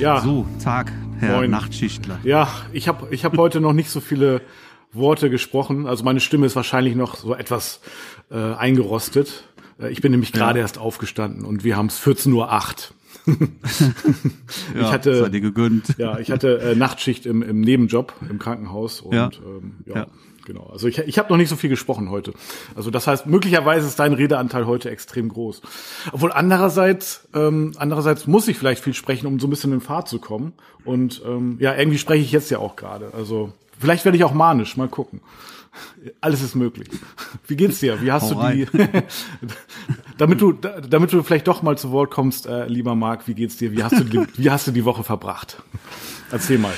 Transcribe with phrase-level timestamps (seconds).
[0.00, 0.20] Ja.
[0.22, 1.50] So, Tag, Herr Moin.
[1.50, 2.18] Nachtschichtler.
[2.24, 4.40] Ja, ich habe ich hab heute noch nicht so viele
[4.92, 5.86] Worte gesprochen.
[5.86, 7.80] Also meine Stimme ist wahrscheinlich noch so etwas
[8.30, 9.44] äh, eingerostet.
[9.80, 12.48] Äh, Ich bin nämlich gerade erst aufgestanden und wir haben es 14.08 Uhr.
[14.74, 15.94] Ja, ich hatte, sei dir gegönnt.
[15.98, 19.30] ja, ich hatte äh, Nachtschicht im, im Nebenjob im Krankenhaus und Ja.
[19.46, 20.06] Ähm, ja, Ja.
[20.52, 20.68] Genau.
[20.72, 22.32] Also ich, ich habe noch nicht so viel gesprochen heute.
[22.74, 25.62] Also das heißt, möglicherweise ist dein Redeanteil heute extrem groß.
[26.12, 30.08] Obwohl andererseits, ähm, andererseits muss ich vielleicht viel sprechen, um so ein bisschen in Fahrt
[30.08, 30.52] zu kommen.
[30.84, 33.12] Und ähm, ja, irgendwie spreche ich jetzt ja auch gerade.
[33.14, 34.76] Also vielleicht werde ich auch manisch.
[34.76, 35.20] Mal gucken.
[36.20, 36.88] Alles ist möglich.
[37.46, 38.02] Wie geht's dir?
[38.02, 38.66] Wie hast Hau du die?
[40.18, 43.34] damit du, da- damit du vielleicht doch mal zu Wort kommst, äh, lieber Marc, wie
[43.34, 43.70] geht's dir?
[43.70, 45.62] Wie hast du die, wie hast du die Woche verbracht?
[46.32, 46.74] Erzähl mal.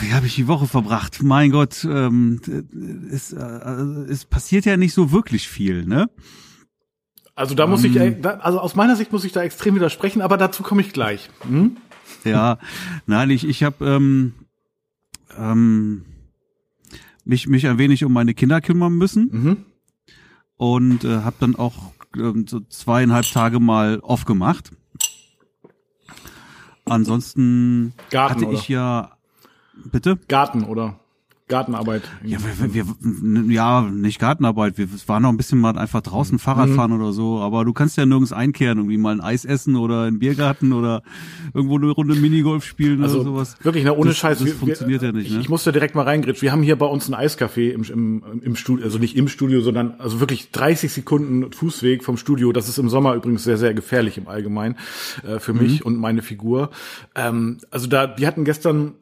[0.00, 1.22] Wie habe ich die Woche verbracht?
[1.22, 2.40] Mein Gott, ähm,
[3.10, 6.10] es, äh, es passiert ja nicht so wirklich viel, ne?
[7.34, 10.22] Also da muss ich, äh, da, also aus meiner Sicht muss ich da extrem widersprechen,
[10.22, 11.30] aber dazu komme ich gleich.
[11.48, 11.76] Hm?
[12.24, 12.58] Ja,
[13.06, 14.34] nein, ich, ich habe ähm,
[15.36, 16.04] ähm,
[17.24, 19.56] mich, mich ein wenig um meine Kinder kümmern müssen Mhm.
[20.56, 24.70] und äh, habe dann auch ähm, so zweieinhalb Tage mal off gemacht.
[26.86, 28.58] Ansonsten Garten, hatte oder?
[28.58, 29.16] ich ja,
[29.84, 30.18] bitte?
[30.28, 31.00] Garten oder
[31.48, 32.02] Gartenarbeit.
[32.24, 34.78] Ja, wir, wir, wir, ja, nicht Gartenarbeit.
[34.78, 37.40] Wir waren noch ein bisschen mal einfach draußen Fahrrad fahren oder so.
[37.40, 41.02] Aber du kannst ja nirgends einkehren, irgendwie mal ein Eis essen oder einen Biergarten oder
[41.52, 43.56] irgendwo eine Runde Minigolf spielen Also oder sowas.
[43.62, 44.38] wirklich, ne, ohne das, Scheiß.
[44.38, 45.40] Das wir- funktioniert ja nicht, Ich, ne?
[45.40, 46.40] ich muss da direkt mal reingritschen.
[46.42, 49.60] Wir haben hier bei uns ein Eiscafé im, im, im Studio, also nicht im Studio,
[49.60, 52.52] sondern also wirklich 30 Sekunden Fußweg vom Studio.
[52.52, 54.76] Das ist im Sommer übrigens sehr, sehr gefährlich im Allgemeinen
[55.22, 56.70] äh, für mich und meine Figur.
[57.14, 58.92] Ähm, also da, die hatten gestern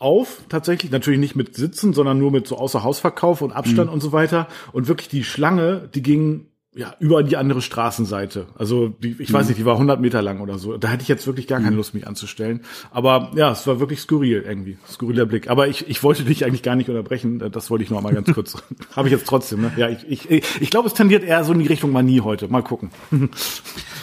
[0.00, 4.12] auf, tatsächlich, natürlich nicht mit Sitzen, sondern nur mit so Außerhausverkauf und Abstand und so
[4.12, 4.48] weiter.
[4.72, 6.46] Und wirklich die Schlange, die ging
[6.80, 8.46] ja über die andere Straßenseite.
[8.56, 10.76] Also die, ich weiß nicht, die war 100 Meter lang oder so.
[10.78, 12.62] Da hätte ich jetzt wirklich gar keine Lust, mich anzustellen.
[12.90, 15.50] Aber ja, es war wirklich skurril irgendwie, skurriler Blick.
[15.50, 17.38] Aber ich, ich wollte dich eigentlich gar nicht unterbrechen.
[17.52, 18.56] Das wollte ich noch mal ganz kurz.
[18.96, 19.60] Habe ich jetzt trotzdem.
[19.60, 19.72] Ne?
[19.76, 22.48] Ja, ich, ich, ich glaube, es tendiert eher so in die Richtung Manie heute.
[22.48, 22.90] Mal gucken.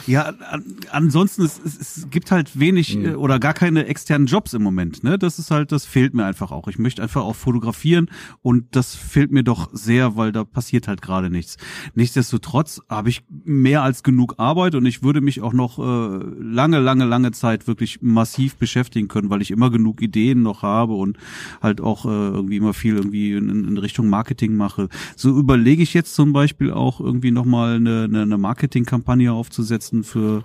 [0.06, 3.04] Ja, an, ansonsten es, es, es gibt halt wenig Mhm.
[3.04, 5.04] äh, oder gar keine externen Jobs im Moment.
[5.04, 6.68] Ne, das ist halt, das fehlt mir einfach auch.
[6.68, 8.10] Ich möchte einfach auch fotografieren
[8.40, 11.58] und das fehlt mir doch sehr, weil da passiert halt gerade nichts.
[11.94, 16.78] Nichtsdestotrotz habe ich mehr als genug Arbeit und ich würde mich auch noch äh, lange,
[16.80, 21.16] lange, lange Zeit wirklich massiv beschäftigen können, weil ich immer genug Ideen noch habe und
[21.62, 24.88] halt auch äh, irgendwie immer viel irgendwie in, in Richtung Marketing mache.
[25.16, 30.44] So überlege ich jetzt zum Beispiel auch irgendwie nochmal eine, eine, eine Marketingkampagne aufzusetzen für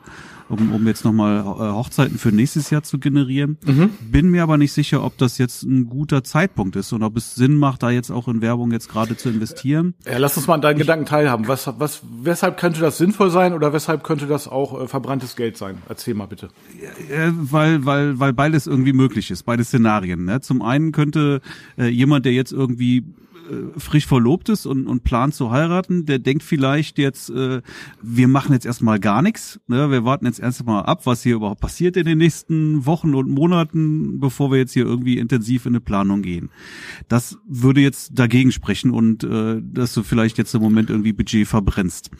[0.50, 3.58] um, um jetzt nochmal äh, Hochzeiten für nächstes Jahr zu generieren.
[4.02, 7.36] Bin mir aber nicht sicher, ob das jetzt ein guter Zeitpunkt ist und ob es
[7.36, 9.94] Sinn macht, da jetzt auch in Werbung jetzt gerade zu investieren.
[10.06, 11.48] Ja, lass uns mal an deinen Gedanken teilhaben.
[11.48, 15.58] Was, was, weshalb könnte das sinnvoll sein oder weshalb könnte das auch äh, verbranntes Geld
[15.58, 15.78] sein?
[15.90, 16.50] Erzähl mal bitte.
[17.10, 20.26] Äh, weil, weil, weil beides irgendwie möglich ist, beide Szenarien.
[20.26, 20.42] Ne?
[20.42, 21.42] Zum einen könnte
[21.78, 23.04] äh, jemand, der jetzt irgendwie
[23.50, 27.62] äh, frisch verlobt ist und, und plant zu heiraten, der denkt vielleicht jetzt, äh,
[28.02, 29.60] wir machen jetzt erstmal gar nichts.
[29.68, 29.92] Ne?
[29.92, 33.30] Wir warten jetzt erst mal ab, was hier überhaupt passiert in den nächsten Wochen und
[33.30, 36.50] Monaten, bevor wir jetzt hier irgendwie intensiv in eine Planung gehen.
[37.08, 41.48] Das würde jetzt dagegen sprechen und äh, dass du vielleicht jetzt im Moment irgendwie Budget
[41.48, 42.12] verbrennst.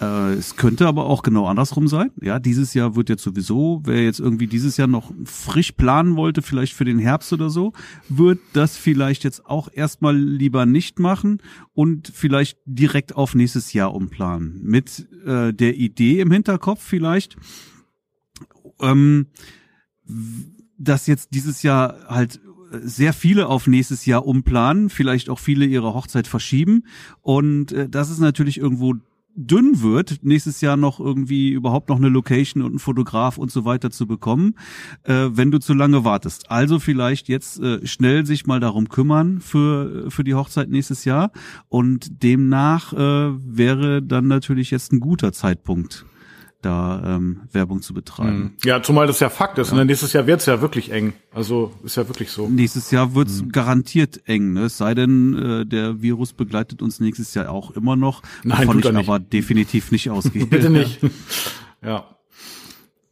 [0.00, 2.10] Äh, es könnte aber auch genau andersrum sein.
[2.20, 6.42] Ja, dieses Jahr wird jetzt sowieso, wer jetzt irgendwie dieses Jahr noch frisch planen wollte,
[6.42, 7.72] vielleicht für den Herbst oder so,
[8.08, 11.42] wird das vielleicht jetzt auch erstmal lieber nicht machen
[11.74, 14.60] und vielleicht direkt auf nächstes Jahr umplanen.
[14.62, 17.36] Mit äh, der Idee im Hinterkopf vielleicht,
[18.80, 19.26] ähm,
[20.78, 22.40] dass jetzt dieses Jahr halt
[22.72, 26.84] sehr viele auf nächstes Jahr umplanen, vielleicht auch viele ihre Hochzeit verschieben
[27.20, 28.94] und äh, das ist natürlich irgendwo
[29.46, 33.64] dünn wird, nächstes Jahr noch irgendwie überhaupt noch eine Location und einen Fotograf und so
[33.64, 34.54] weiter zu bekommen,
[35.04, 36.50] äh, wenn du zu lange wartest.
[36.50, 41.32] Also vielleicht jetzt äh, schnell sich mal darum kümmern für, für die Hochzeit nächstes Jahr
[41.68, 46.04] und demnach äh, wäre dann natürlich jetzt ein guter Zeitpunkt,
[46.62, 48.56] da ähm, Werbung zu betreiben.
[48.64, 49.72] Ja, zumal das ja Fakt ist.
[49.72, 49.84] Ne?
[49.84, 51.14] Nächstes Jahr wird's ja wirklich eng.
[51.32, 52.48] Also ist ja wirklich so.
[52.48, 54.64] Nächstes Jahr wird's garantiert eng, ne?
[54.64, 58.78] Es sei denn, äh, der Virus begleitet uns nächstes Jahr auch immer noch, Nein, wovon
[58.80, 59.08] ich nicht.
[59.08, 60.46] aber definitiv nicht ausgehe.
[60.46, 61.00] Bitte nicht.
[61.82, 62.04] ja.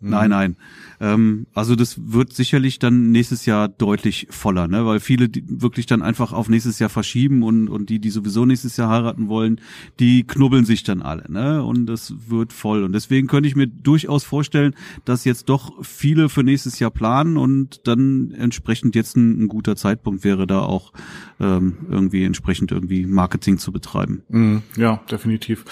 [0.01, 0.57] Nein, nein.
[1.01, 4.85] Ähm, also das wird sicherlich dann nächstes Jahr deutlich voller, ne?
[4.87, 8.45] weil viele die wirklich dann einfach auf nächstes Jahr verschieben und, und die, die sowieso
[8.45, 9.61] nächstes Jahr heiraten wollen,
[10.01, 11.31] die knubbeln sich dann alle.
[11.31, 11.63] Ne?
[11.63, 12.83] Und das wird voll.
[12.83, 14.75] Und deswegen könnte ich mir durchaus vorstellen,
[15.05, 19.77] dass jetzt doch viele für nächstes Jahr planen und dann entsprechend jetzt ein, ein guter
[19.77, 20.93] Zeitpunkt wäre, da auch
[21.41, 24.23] ähm, irgendwie entsprechend irgendwie Marketing zu betreiben.
[24.29, 25.65] Mm, Ja, definitiv.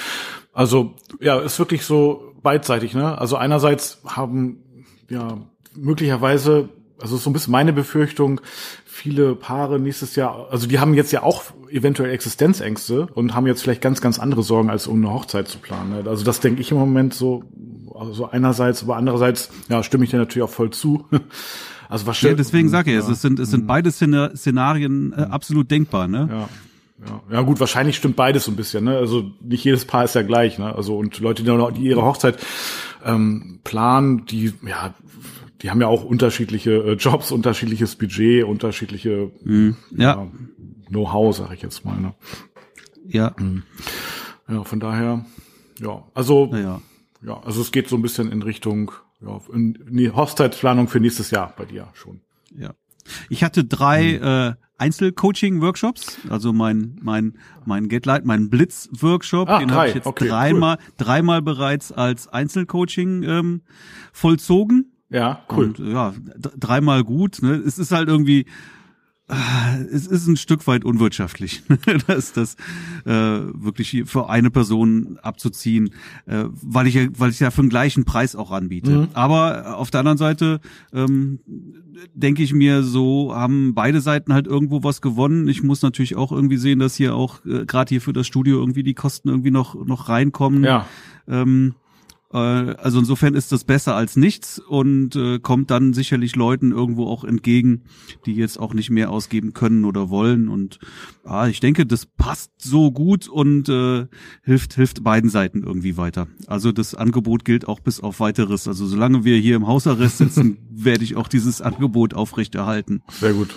[0.53, 3.19] Also, ja, ist wirklich so beidseitig, ne?
[3.19, 4.59] Also einerseits haben,
[5.09, 5.39] ja,
[5.75, 6.69] möglicherweise,
[7.01, 8.41] also so ein bisschen meine Befürchtung,
[8.85, 13.63] viele Paare nächstes Jahr, also die haben jetzt ja auch eventuell Existenzängste und haben jetzt
[13.63, 15.91] vielleicht ganz, ganz andere Sorgen, als um eine Hochzeit zu planen.
[15.91, 16.11] Ne?
[16.11, 17.45] Also das denke ich im Moment so,
[17.95, 21.05] also einerseits, aber andererseits, ja, stimme ich dir natürlich auch voll zu.
[21.89, 22.39] Also wahrscheinlich.
[22.39, 23.13] Ja, deswegen sage ich, ja.
[23.13, 26.29] es sind, es sind beide Szenarien äh, absolut denkbar, ne?
[26.29, 26.49] Ja.
[27.07, 28.97] Ja, ja gut, wahrscheinlich stimmt beides so ein bisschen, ne?
[28.97, 30.75] Also nicht jedes Paar ist ja gleich, ne?
[30.75, 32.39] Also und Leute, die ihre Hochzeit
[33.07, 34.95] ähm, planen, die ja
[35.63, 39.77] die haben ja auch unterschiedliche äh, Jobs, unterschiedliches Budget, unterschiedliche mhm.
[39.91, 40.15] ja.
[40.15, 40.29] ja
[40.89, 41.99] Know-how, sag ich jetzt mal.
[41.99, 42.15] Ne?
[43.09, 43.35] Ja.
[43.39, 43.65] Mhm.
[44.49, 45.25] Ja, von daher,
[45.81, 46.81] ja, also ja.
[47.23, 51.31] ja, also es geht so ein bisschen in Richtung ja, in die Hochzeitsplanung für nächstes
[51.31, 52.21] Jahr bei dir schon.
[52.57, 52.75] Ja.
[53.29, 54.25] Ich hatte drei mhm.
[54.25, 57.35] äh, Einzelcoaching-Workshops, also mein mein
[57.65, 60.93] mein Getlight, mein Blitz-Workshop, ah, den habe ich jetzt okay, dreimal cool.
[60.97, 63.63] dreimal bereits als Einzelcoaching ähm,
[64.13, 64.93] vollzogen.
[65.09, 65.67] Ja, cool.
[65.67, 67.41] Und, ja, dreimal gut.
[67.41, 67.55] Ne?
[67.55, 68.47] Es ist halt irgendwie,
[69.29, 71.63] es ist ein Stück weit unwirtschaftlich,
[72.07, 72.55] das, das
[73.05, 75.91] äh, wirklich für eine Person abzuziehen,
[76.27, 78.91] äh, weil ich ja, weil ich ja für den gleichen Preis auch anbiete.
[78.91, 79.09] Mhm.
[79.15, 80.61] Aber auf der anderen Seite
[80.93, 81.41] ähm,
[82.15, 85.49] denke ich mir, so haben beide Seiten halt irgendwo was gewonnen.
[85.49, 88.61] Ich muss natürlich auch irgendwie sehen, dass hier auch äh, gerade hier für das Studio
[88.61, 90.63] irgendwie die Kosten irgendwie noch noch reinkommen.
[90.63, 90.87] Ja.
[91.27, 91.86] Ähm, äh,
[92.39, 97.25] also insofern ist das besser als nichts und äh, kommt dann sicherlich Leuten irgendwo auch
[97.25, 97.83] entgegen,
[98.27, 100.49] die jetzt auch nicht mehr ausgeben können oder wollen.
[100.49, 100.79] Und
[101.25, 104.07] ah, ich denke, das passt so gut und äh,
[104.43, 106.29] hilft, hilft beiden Seiten irgendwie weiter.
[106.47, 108.69] Also das Angebot gilt auch bis auf weiteres.
[108.69, 113.03] Also solange wir hier im Hausarrest sitzen, werde ich auch dieses Angebot aufrechterhalten.
[113.09, 113.55] Sehr gut.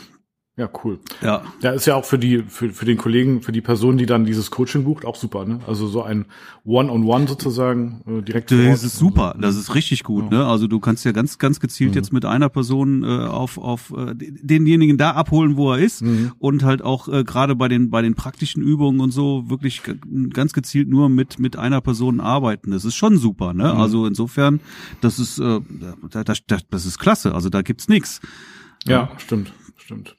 [0.60, 1.00] Ja, cool.
[1.22, 1.42] Ja.
[1.62, 4.26] Ja, ist ja auch für die, für, für den Kollegen, für die Person, die dann
[4.26, 5.62] dieses Coaching bucht, auch super, ne?
[5.66, 6.26] Also so ein
[6.66, 8.52] One-on-One -on -one sozusagen, äh, direkt.
[8.52, 10.40] Das ist super, das ist richtig gut, ja.
[10.40, 10.46] ne?
[10.46, 11.96] Also du kannst ja ganz, ganz gezielt mhm.
[11.96, 16.34] jetzt mit einer Person äh, auf, auf äh, denjenigen da abholen, wo er ist mhm.
[16.40, 19.82] und halt auch äh, gerade bei den, bei den praktischen Übungen und so wirklich
[20.34, 22.72] ganz gezielt nur mit, mit einer Person arbeiten.
[22.72, 23.74] Das ist schon super, ne?
[23.76, 23.80] Mhm.
[23.80, 24.60] Also insofern,
[25.00, 25.62] das ist, äh,
[26.12, 27.34] das, das, das ist klasse.
[27.34, 28.20] Also da gibt's nichts.
[28.86, 30.19] Ja, ja, stimmt, stimmt.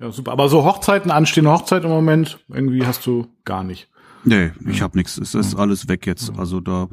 [0.00, 0.32] Ja, super.
[0.32, 3.88] Aber so Hochzeiten, anstehende Hochzeit im Moment, irgendwie hast du gar nicht.
[4.24, 4.82] Nee, ich ja.
[4.82, 5.18] habe nichts.
[5.18, 6.32] Es ist alles weg jetzt.
[6.36, 6.88] Also da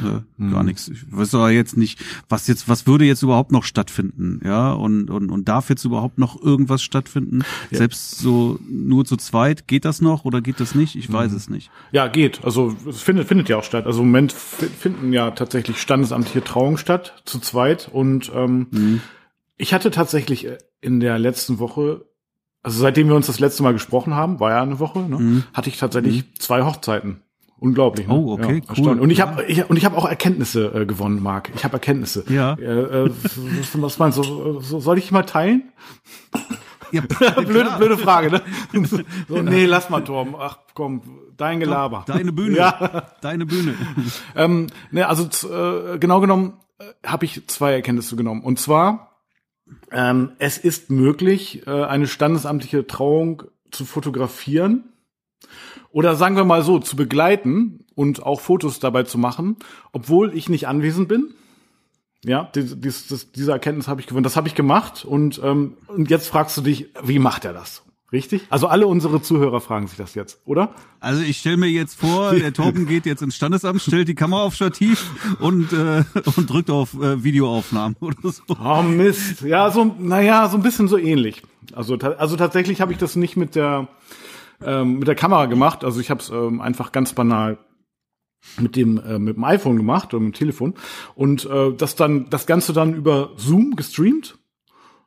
[0.00, 0.52] ne, mhm.
[0.52, 0.88] gar nichts.
[0.88, 4.72] Ich weiß aber jetzt nicht, was jetzt, was würde jetzt überhaupt noch stattfinden, ja?
[4.72, 7.42] Und und und darf jetzt überhaupt noch irgendwas stattfinden?
[7.70, 7.78] Ja.
[7.78, 10.96] Selbst so nur zu zweit geht das noch oder geht das nicht?
[10.96, 11.14] Ich mhm.
[11.14, 11.70] weiß es nicht.
[11.92, 12.44] Ja, geht.
[12.44, 13.86] Also es findet findet ja auch statt.
[13.86, 19.00] Also im Moment finden ja tatsächlich standesamtliche Trauungen statt zu zweit und ähm, mhm.
[19.56, 20.48] ich hatte tatsächlich
[20.80, 22.04] in der letzten Woche
[22.62, 25.44] also seitdem wir uns das letzte Mal gesprochen haben, war ja eine Woche, ne, mhm.
[25.52, 26.28] hatte ich tatsächlich mhm.
[26.38, 27.22] zwei Hochzeiten.
[27.58, 28.08] Unglaublich.
[28.08, 28.14] Ne?
[28.14, 28.98] Oh, okay, ja, cool.
[28.98, 31.50] Und ich habe ich, und ich habe auch Erkenntnisse äh, gewonnen, Marc.
[31.54, 32.24] Ich habe Erkenntnisse.
[32.28, 32.54] Ja.
[32.54, 33.10] Äh, äh,
[33.74, 34.60] was meinst du?
[34.60, 35.70] So, soll ich mal teilen?
[36.90, 37.02] Ja,
[37.40, 38.42] blöde, blöde Frage, ne?
[39.28, 40.34] so, nee, lass mal, Torben.
[40.36, 41.02] Ach komm,
[41.36, 42.04] dein Gelaber.
[42.06, 42.56] Deine Bühne.
[42.56, 43.06] Ja.
[43.20, 43.74] Deine Bühne.
[44.36, 48.42] ähm, ne, also äh, genau genommen äh, habe ich zwei Erkenntnisse genommen.
[48.42, 49.11] Und zwar
[49.90, 54.84] ähm, es ist möglich, äh, eine standesamtliche Trauung zu fotografieren
[55.90, 59.56] oder sagen wir mal so, zu begleiten und auch Fotos dabei zu machen,
[59.92, 61.34] obwohl ich nicht anwesend bin.
[62.24, 64.22] Ja, dies, dies, diese Erkenntnis habe ich gewonnen.
[64.22, 67.82] Das habe ich gemacht und, ähm, und jetzt fragst du dich, wie macht er das?
[68.12, 68.42] Richtig?
[68.50, 70.74] Also alle unsere Zuhörer fragen sich das jetzt, oder?
[71.00, 74.42] Also ich stelle mir jetzt vor, der Torben geht jetzt ins Standesamt, stellt die Kamera
[74.42, 76.04] auf Stativ und, äh,
[76.36, 78.42] und drückt auf äh, Videoaufnahmen oder so.
[78.62, 79.40] Oh Mist.
[79.40, 81.42] Ja, so, naja, so ein bisschen so ähnlich.
[81.72, 83.88] Also, also tatsächlich habe ich das nicht mit der,
[84.62, 85.82] ähm, mit der Kamera gemacht.
[85.82, 87.56] Also ich habe es ähm, einfach ganz banal
[88.58, 90.74] mit dem äh, mit dem iPhone gemacht oder mit dem Telefon
[91.14, 94.36] und äh, das dann das Ganze dann über Zoom gestreamt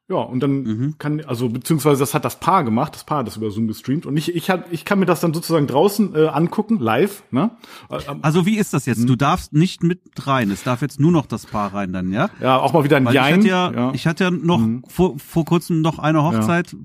[0.07, 0.95] ja, und dann mhm.
[1.00, 4.05] kann, also beziehungsweise das hat das Paar gemacht, das Paar hat das über Zoom gestreamt
[4.05, 7.24] und ich, ich, hab, ich kann mir das dann sozusagen draußen äh, angucken, live.
[7.31, 7.50] Ne?
[7.89, 9.00] Äh, ähm, also wie ist das jetzt?
[9.00, 9.07] Mhm.
[9.07, 12.29] Du darfst nicht mit rein, es darf jetzt nur noch das Paar rein dann, ja?
[12.39, 13.15] Ja, auch mal wieder ein Jein.
[13.15, 14.83] Ich hatte ja, ja, ich hatte ja noch mhm.
[14.88, 16.79] vor, vor kurzem noch eine Hochzeit, ja.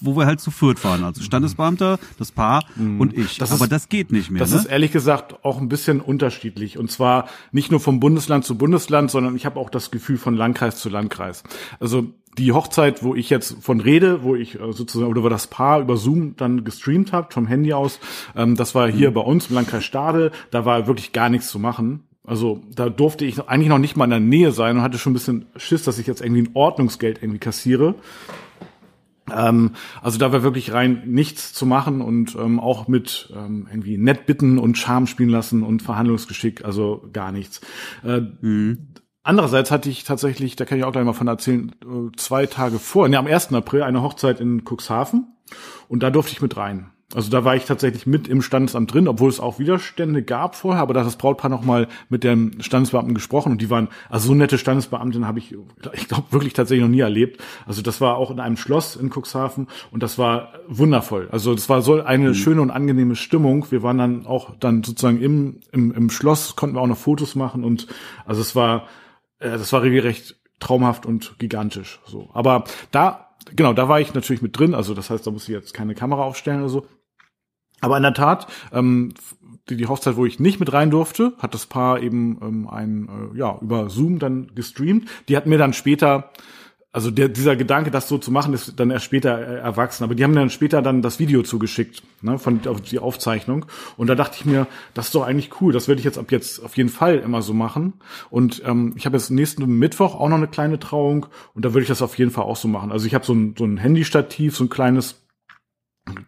[0.00, 1.04] wo wir halt zu viert waren.
[1.04, 3.02] Also Standesbeamter, das Paar mhm.
[3.02, 3.36] und ich.
[3.36, 4.40] Das Aber ist, das geht nicht mehr.
[4.40, 4.56] Das ne?
[4.56, 6.78] ist ehrlich gesagt auch ein bisschen unterschiedlich.
[6.78, 10.34] Und zwar nicht nur vom Bundesland zu Bundesland, sondern ich habe auch das Gefühl von
[10.34, 11.42] Landkreis zu Landkreis.
[11.78, 15.46] Also die Hochzeit, wo ich jetzt von rede, wo ich äh, sozusagen oder wo das
[15.46, 18.00] Paar über Zoom dann gestreamt habt vom Handy aus,
[18.34, 19.14] ähm, das war hier mhm.
[19.14, 22.04] bei uns im Landkreis Stade, da war wirklich gar nichts zu machen.
[22.24, 25.12] Also da durfte ich eigentlich noch nicht mal in der Nähe sein und hatte schon
[25.12, 27.96] ein bisschen Schiss, dass ich jetzt irgendwie ein Ordnungsgeld irgendwie kassiere.
[29.30, 33.98] Ähm, also da war wirklich rein nichts zu machen und ähm, auch mit ähm, irgendwie
[33.98, 37.60] nett bitten und Charme spielen lassen und Verhandlungsgeschick, also gar nichts.
[38.04, 38.88] Äh, mhm
[39.22, 42.78] andererseits hatte ich tatsächlich, da kann ich auch gleich mal von erzählen, äh, zwei Tage
[42.78, 43.52] vor, ne, am 1.
[43.54, 45.26] April eine Hochzeit in Cuxhaven
[45.88, 46.90] und da durfte ich mit rein.
[47.14, 50.82] Also da war ich tatsächlich mit im Standesamt drin, obwohl es auch Widerstände gab vorher,
[50.82, 54.28] aber da hat das Brautpaar noch mal mit dem Standesbeamten gesprochen und die waren, also
[54.28, 55.54] so nette Standesbeamtin habe ich,
[55.92, 57.42] ich glaube wirklich tatsächlich noch nie erlebt.
[57.66, 61.28] Also das war auch in einem Schloss in Cuxhaven und das war wundervoll.
[61.30, 62.34] Also das war so eine mhm.
[62.34, 63.66] schöne und angenehme Stimmung.
[63.70, 67.34] Wir waren dann auch dann sozusagen im, im, im Schloss, konnten wir auch noch Fotos
[67.34, 67.88] machen und
[68.24, 68.86] also es war,
[69.42, 72.00] äh, das war regelrecht traumhaft und gigantisch.
[72.06, 74.74] So, aber da genau, da war ich natürlich mit drin.
[74.74, 76.86] Also das heißt, da muss ich jetzt keine Kamera aufstellen oder so.
[77.80, 79.12] Aber in der Tat, ähm,
[79.68, 83.08] die, die Hochzeit, wo ich nicht mit rein durfte, hat das Paar eben ähm, ein,
[83.34, 85.08] äh, ja, über Zoom dann gestreamt.
[85.28, 86.30] Die hatten mir dann später,
[86.94, 90.04] also der, dieser Gedanke, das so zu machen, ist dann erst später äh, erwachsen.
[90.04, 93.64] Aber die haben dann später dann das Video zugeschickt, ne, von die Aufzeichnung.
[93.96, 95.72] Und da dachte ich mir, das ist doch eigentlich cool.
[95.72, 97.94] Das werde ich jetzt ab jetzt auf jeden Fall immer so machen.
[98.28, 101.82] Und ähm, ich habe jetzt nächsten Mittwoch auch noch eine kleine Trauung und da würde
[101.82, 102.92] ich das auf jeden Fall auch so machen.
[102.92, 105.22] Also ich habe so ein, so ein Handystativ, so ein kleines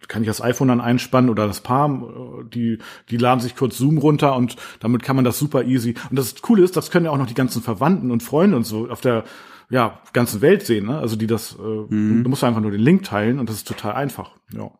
[0.06, 2.78] kann ich das iPhone dann einspannen oder das Palm, die,
[3.10, 5.94] die laden sich kurz Zoom runter und damit kann man das super easy.
[6.10, 8.64] Und das Coole ist, das können ja auch noch die ganzen Verwandten und Freunde und
[8.64, 9.24] so auf der
[9.70, 10.98] ja, ganzen Welt sehen, ne?
[10.98, 12.24] Also die das, äh, mhm.
[12.24, 14.70] du musst einfach nur den Link teilen und das ist total einfach, ja.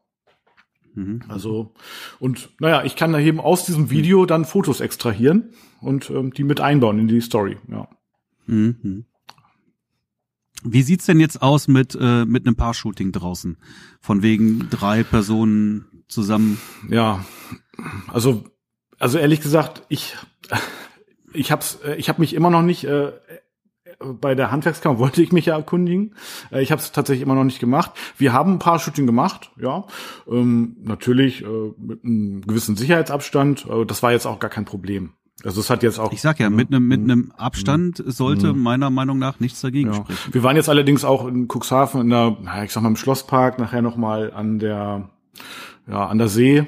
[0.95, 1.23] Mhm.
[1.29, 1.75] Also,
[2.21, 5.51] und naja, ich kann da eben aus diesem Video dann Fotos extrahieren
[5.81, 7.89] und ähm, die mit einbauen in die Story, ja.
[8.47, 9.07] Mhm.
[10.63, 13.59] Wie sieht's denn jetzt aus mit äh, mit einem Paar-Shooting draußen?
[14.01, 16.59] Von wegen drei Personen zusammen.
[16.89, 17.25] Ja,
[18.09, 18.45] also
[18.99, 20.17] also ehrlich gesagt, ich
[21.35, 23.13] ich hab's äh, ich habe mich immer noch nicht äh,
[23.99, 26.15] bei der Handwerkskammer wollte ich mich ja erkundigen.
[26.51, 27.93] Äh, ich habe es tatsächlich immer noch nicht gemacht.
[28.17, 29.85] Wir haben ein paar Shooting gemacht, ja.
[30.29, 31.47] Ähm, natürlich äh,
[31.79, 33.67] mit einem gewissen Sicherheitsabstand.
[33.67, 35.13] Äh, das war jetzt auch gar kein Problem.
[35.43, 36.13] Also es hat jetzt auch.
[36.13, 37.11] Ich sag ja, mit einem mit mhm.
[37.11, 38.11] einem Abstand mhm.
[38.11, 38.63] sollte mhm.
[38.63, 39.97] meiner Meinung nach nichts dagegen ja.
[39.97, 40.33] sprechen.
[40.33, 43.83] Wir waren jetzt allerdings auch in Cuxhaven in der, ich sag mal im Schlosspark, nachher
[43.83, 45.11] noch mal an der,
[45.89, 46.67] ja an der See.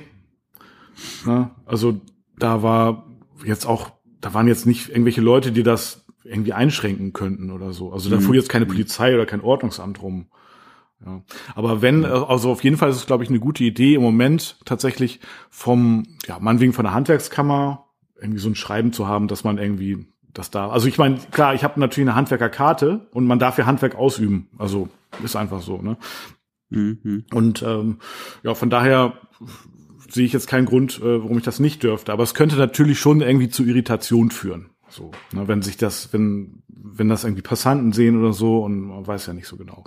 [1.27, 2.01] Ja, also
[2.39, 3.07] da war
[3.45, 7.93] jetzt auch, da waren jetzt nicht irgendwelche Leute, die das irgendwie einschränken könnten oder so.
[7.93, 8.21] Also da mhm.
[8.23, 10.27] fuhr jetzt keine Polizei oder kein Ordnungsamt rum.
[11.05, 11.23] Ja.
[11.55, 14.59] Aber wenn, also auf jeden Fall ist es, glaube ich, eine gute Idee im Moment
[14.65, 17.87] tatsächlich vom, ja, meinetwegen von der Handwerkskammer
[18.21, 20.69] irgendwie so ein Schreiben zu haben, dass man irgendwie das da.
[20.71, 24.49] Also ich meine, klar, ich habe natürlich eine Handwerkerkarte und man darf ja Handwerk ausüben.
[24.59, 24.89] Also
[25.23, 25.97] ist einfach so, ne?
[26.71, 27.25] Mhm.
[27.33, 27.99] Und ähm,
[28.43, 29.15] ja, von daher
[30.09, 32.13] sehe ich jetzt keinen Grund, äh, warum ich das nicht dürfte.
[32.13, 34.71] Aber es könnte natürlich schon irgendwie zu Irritation führen.
[34.97, 39.07] So, ne, wenn sich das, wenn, wenn das irgendwie Passanten sehen oder so und man
[39.07, 39.85] weiß ja nicht so genau.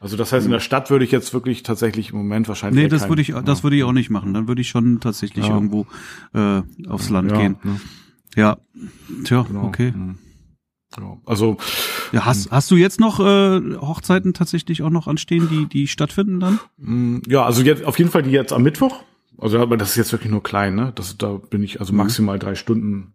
[0.00, 2.84] Also das heißt, in der Stadt würde ich jetzt wirklich tatsächlich im Moment wahrscheinlich.
[2.84, 4.32] Nee, das würde ich, das würde ich auch nicht machen.
[4.32, 5.54] Dann würde ich schon tatsächlich ja.
[5.54, 5.86] irgendwo
[6.32, 7.56] äh, aufs Land ja, gehen.
[7.62, 7.80] Ne?
[8.34, 8.56] Ja.
[9.24, 9.64] Tja, genau.
[9.64, 9.92] okay.
[9.94, 10.16] Mhm.
[10.98, 11.58] Ja, also
[12.10, 16.40] ja, hast, hast du jetzt noch äh, Hochzeiten tatsächlich auch noch anstehen, die die stattfinden
[16.40, 16.58] dann?
[16.78, 19.02] Mm, ja, also jetzt auf jeden Fall die jetzt am Mittwoch.
[19.38, 20.92] Also aber das ist jetzt wirklich nur klein, ne?
[20.94, 21.98] Das da bin ich also mhm.
[21.98, 23.12] maximal drei Stunden,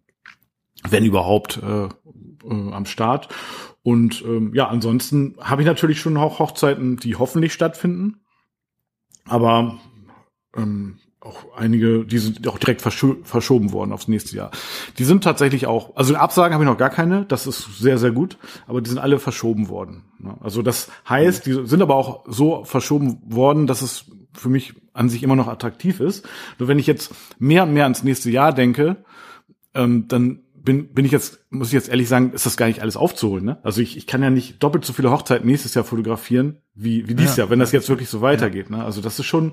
[0.90, 3.28] wenn überhaupt, äh, äh, am Start.
[3.82, 8.20] Und ähm, ja, ansonsten habe ich natürlich schon auch Hochzeiten, die hoffentlich stattfinden.
[9.24, 9.78] Aber
[10.56, 14.50] ähm, auch einige, die sind auch direkt verscho verschoben worden aufs nächste Jahr.
[14.98, 18.12] Die sind tatsächlich auch, also Absagen habe ich noch gar keine, das ist sehr, sehr
[18.12, 20.04] gut, aber die sind alle verschoben worden.
[20.18, 20.36] Ne?
[20.40, 25.08] Also das heißt, die sind aber auch so verschoben worden, dass es für mich an
[25.08, 26.28] sich immer noch attraktiv ist.
[26.58, 29.04] Nur wenn ich jetzt mehr und mehr ans nächste Jahr denke,
[29.74, 32.82] ähm, dann bin, bin ich jetzt, muss ich jetzt ehrlich sagen, ist das gar nicht
[32.82, 33.44] alles aufzuholen.
[33.44, 33.58] Ne?
[33.62, 37.14] Also ich, ich kann ja nicht doppelt so viele Hochzeiten nächstes Jahr fotografieren wie, wie
[37.14, 38.68] dieses ja, Jahr, wenn das jetzt wirklich so weitergeht.
[38.68, 38.84] Ne?
[38.84, 39.52] Also das ist schon,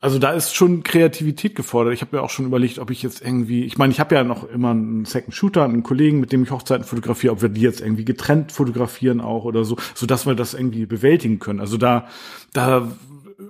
[0.00, 1.94] also da ist schon Kreativität gefordert.
[1.94, 4.22] Ich habe mir auch schon überlegt, ob ich jetzt irgendwie, ich meine, ich habe ja
[4.22, 7.62] noch immer einen Second Shooter, einen Kollegen, mit dem ich Hochzeiten fotografiere, ob wir die
[7.62, 11.60] jetzt irgendwie getrennt fotografieren auch oder so, so dass wir das irgendwie bewältigen können.
[11.60, 12.06] Also da,
[12.52, 12.92] da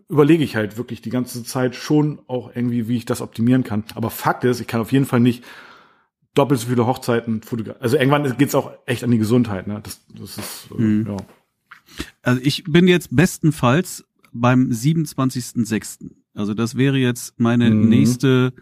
[0.09, 3.83] überlege ich halt wirklich die ganze Zeit schon auch irgendwie, wie ich das optimieren kann.
[3.97, 5.43] Aber Fakt ist, ich kann auf jeden Fall nicht
[6.35, 7.83] doppelt so viele Hochzeiten fotografieren.
[7.83, 9.67] Also irgendwann geht's auch echt an die Gesundheit.
[9.67, 9.81] Ne?
[9.83, 11.07] Das, das ist, äh, mhm.
[11.07, 11.17] ja.
[12.23, 16.11] Also ich bin jetzt bestenfalls beim 27.06.
[16.35, 17.89] Also das wäre jetzt meine mhm.
[17.89, 18.53] nächste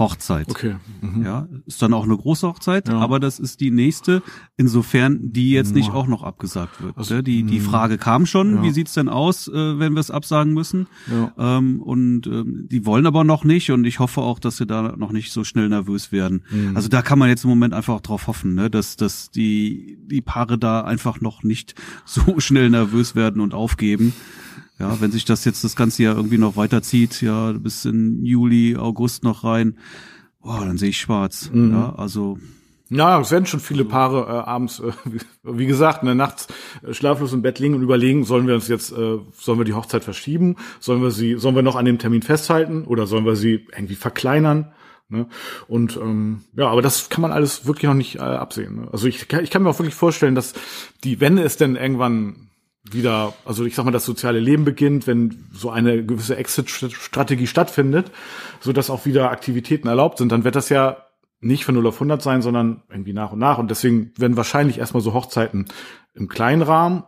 [0.00, 0.48] Hochzeit.
[0.48, 0.76] Okay.
[1.02, 1.22] Mhm.
[1.24, 2.98] Ja, ist dann auch eine große Hochzeit, ja.
[2.98, 4.22] aber das ist die nächste,
[4.56, 6.96] insofern die jetzt nicht auch noch abgesagt wird.
[6.96, 7.64] Also, die, die mhm.
[7.64, 8.62] Frage kam schon, ja.
[8.62, 10.88] wie sieht's denn aus, äh, wenn wir es absagen müssen?
[11.08, 11.58] Ja.
[11.58, 14.96] Ähm, und ähm, die wollen aber noch nicht und ich hoffe auch, dass sie da
[14.96, 16.44] noch nicht so schnell nervös werden.
[16.50, 16.76] Mhm.
[16.76, 20.22] Also da kann man jetzt im Moment einfach drauf hoffen, ne, dass, dass die, die
[20.22, 21.74] Paare da einfach noch nicht
[22.06, 24.14] so schnell nervös werden und aufgeben.
[24.80, 28.76] Ja, wenn sich das jetzt das ganze Jahr irgendwie noch weiterzieht, ja, bis in Juli,
[28.76, 29.76] August noch rein,
[30.42, 31.50] boah, dann sehe ich schwarz.
[31.52, 31.72] Mhm.
[31.72, 32.38] Ja, also
[32.88, 34.92] Ja, es werden schon viele Paare äh, abends, äh,
[35.42, 36.48] wie gesagt, ne, nachts
[36.82, 39.74] äh, schlaflos im Bett liegen und überlegen, sollen wir uns jetzt, äh, sollen wir die
[39.74, 43.36] Hochzeit verschieben, sollen wir sie, sollen wir noch an dem Termin festhalten oder sollen wir
[43.36, 44.72] sie irgendwie verkleinern?
[45.10, 45.26] Ne?
[45.68, 48.76] Und ähm, ja, aber das kann man alles wirklich noch nicht äh, absehen.
[48.76, 48.88] Ne?
[48.92, 50.54] Also ich, ich kann mir auch wirklich vorstellen, dass
[51.04, 52.49] die, wenn es denn irgendwann
[52.92, 58.10] wieder, also ich sag mal, das soziale Leben beginnt, wenn so eine gewisse Exit-Strategie stattfindet,
[58.60, 61.06] so dass auch wieder Aktivitäten erlaubt sind, dann wird das ja
[61.40, 63.58] nicht von 0 auf 100 sein, sondern irgendwie nach und nach.
[63.58, 65.66] Und deswegen werden wahrscheinlich erstmal so Hochzeiten
[66.14, 67.04] im kleinen Rahmen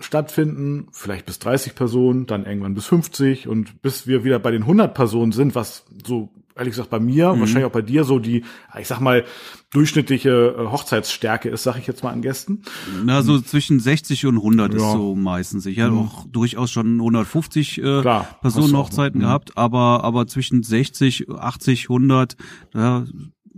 [0.00, 4.62] stattfinden, vielleicht bis 30 Personen, dann irgendwann bis 50 und bis wir wieder bei den
[4.62, 7.40] 100 Personen sind, was so ehrlich gesagt bei mir, mhm.
[7.40, 8.44] wahrscheinlich auch bei dir so die,
[8.78, 9.24] ich sag mal,
[9.70, 12.62] durchschnittliche äh, Hochzeitsstärke ist, sag ich jetzt mal an Gästen.
[13.04, 14.78] Na, so zwischen 60 und 100 ja.
[14.78, 15.66] ist so meistens.
[15.66, 15.98] Ich habe mhm.
[15.98, 19.24] auch durchaus schon 150 äh, Klar, Personen Hochzeiten mhm.
[19.24, 22.36] gehabt, aber, aber zwischen 60, 80, 100,
[22.74, 23.04] ja,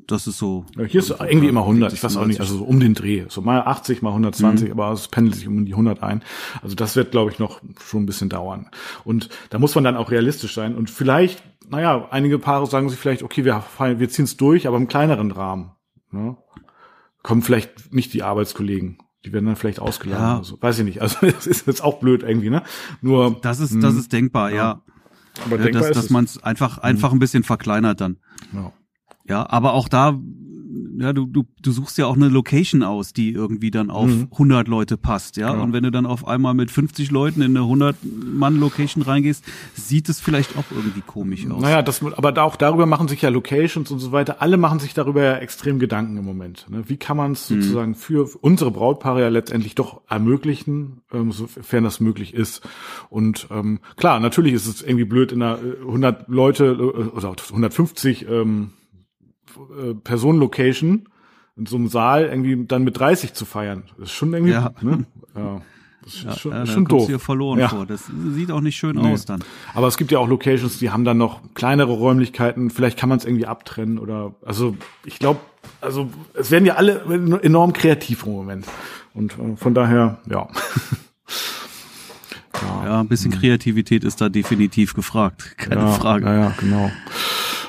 [0.07, 0.65] das ist so.
[0.77, 3.25] Ja, hier ist irgendwie immer 100, ich weiß auch nicht, also so um den Dreh.
[3.29, 4.73] So mal 80, mal 120, mhm.
[4.73, 6.23] aber es pendelt sich um die 100 ein.
[6.63, 8.71] Also das wird, glaube ich, noch schon ein bisschen dauern.
[9.05, 10.75] Und da muss man dann auch realistisch sein.
[10.77, 14.77] Und vielleicht, naja, einige Paare sagen sich vielleicht, okay, wir, wir ziehen es durch, aber
[14.77, 15.73] im kleineren Rahmen.
[16.11, 16.37] Ne?
[17.23, 18.99] Kommen vielleicht nicht die Arbeitskollegen.
[19.25, 20.25] Die werden dann vielleicht ausgeladen.
[20.25, 20.39] Ja.
[20.39, 21.03] Also, weiß ich nicht.
[21.03, 22.63] Also das ist jetzt auch blöd irgendwie, ne?
[23.03, 23.39] Nur.
[23.43, 24.01] Das ist, das hm.
[24.01, 24.57] ist denkbar, ja.
[24.57, 24.83] ja.
[25.45, 28.19] Aber ja, denkbar dass, dass man es einfach, einfach ein bisschen verkleinert dann.
[28.53, 28.73] Ja.
[29.31, 30.19] Ja, aber auch da,
[30.99, 34.27] ja, du, du, du suchst ja auch eine Location aus, die irgendwie dann auf mhm.
[34.33, 35.55] 100 Leute passt, ja?
[35.55, 35.63] ja?
[35.63, 39.45] Und wenn du dann auf einmal mit 50 Leuten in eine 100-Mann-Location reingehst,
[39.75, 41.63] sieht es vielleicht auch irgendwie komisch aus.
[41.63, 44.43] Naja, das, aber auch darüber machen sich ja Locations und so weiter.
[44.43, 46.67] Alle machen sich darüber ja extrem Gedanken im Moment.
[46.69, 46.83] Ne?
[46.89, 47.63] Wie kann man es mhm.
[47.63, 52.63] sozusagen für unsere Brautpaare ja letztendlich doch ermöglichen, ähm, sofern das möglich ist.
[53.11, 57.31] Und ähm, klar, natürlich ist es irgendwie blöd in einer 100 äh, Leute äh, oder
[57.31, 58.73] 150 ähm,
[59.57, 61.09] äh, Personenlocation
[61.57, 63.85] in so einem Saal irgendwie dann mit 30 zu feiern.
[63.99, 64.73] Das ist schon irgendwie, ja.
[64.81, 65.05] ne?
[65.37, 65.63] Ja.
[66.03, 67.07] Das ist ja, schon, ja, schon doof.
[67.07, 67.69] Hier verloren ja.
[67.69, 67.85] vor.
[67.85, 69.13] Das sieht auch nicht schön nee.
[69.13, 69.45] aus dann.
[69.75, 72.71] Aber es gibt ja auch Locations, die haben dann noch kleinere Räumlichkeiten.
[72.71, 75.41] Vielleicht kann man es irgendwie abtrennen oder also ich glaube,
[75.81, 77.03] also es werden ja alle
[77.43, 78.67] enorm kreativ im Moment
[79.13, 80.49] und äh, von daher ja.
[82.63, 82.85] ja.
[82.85, 83.01] ja.
[83.01, 86.25] ein bisschen Kreativität ist da definitiv gefragt, keine Frage.
[86.25, 86.91] Ja, ja, genau.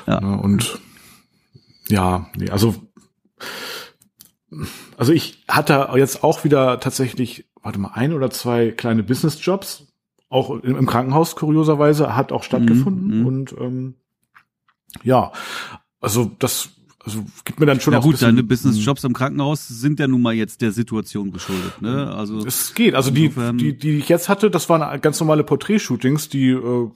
[0.06, 0.18] Ja.
[0.18, 0.80] und
[1.88, 2.74] ja, nee, also
[4.96, 9.86] also ich hatte jetzt auch wieder tatsächlich, warte mal, ein oder zwei kleine Business-Jobs,
[10.28, 13.20] auch im, Krankenhaus kurioserweise, hat auch stattgefunden.
[13.20, 13.94] Mhm, und ähm,
[15.02, 15.32] ja,
[16.00, 16.70] also das
[17.04, 20.34] also gibt mir dann schon ja, gut, deine Business-Jobs im Krankenhaus sind ja nun mal
[20.34, 22.14] jetzt der Situation geschuldet, ne?
[22.14, 22.94] Also es geht.
[22.94, 26.90] Also die, die, die ich jetzt hatte, das waren ganz normale Porträtshootings, die äh,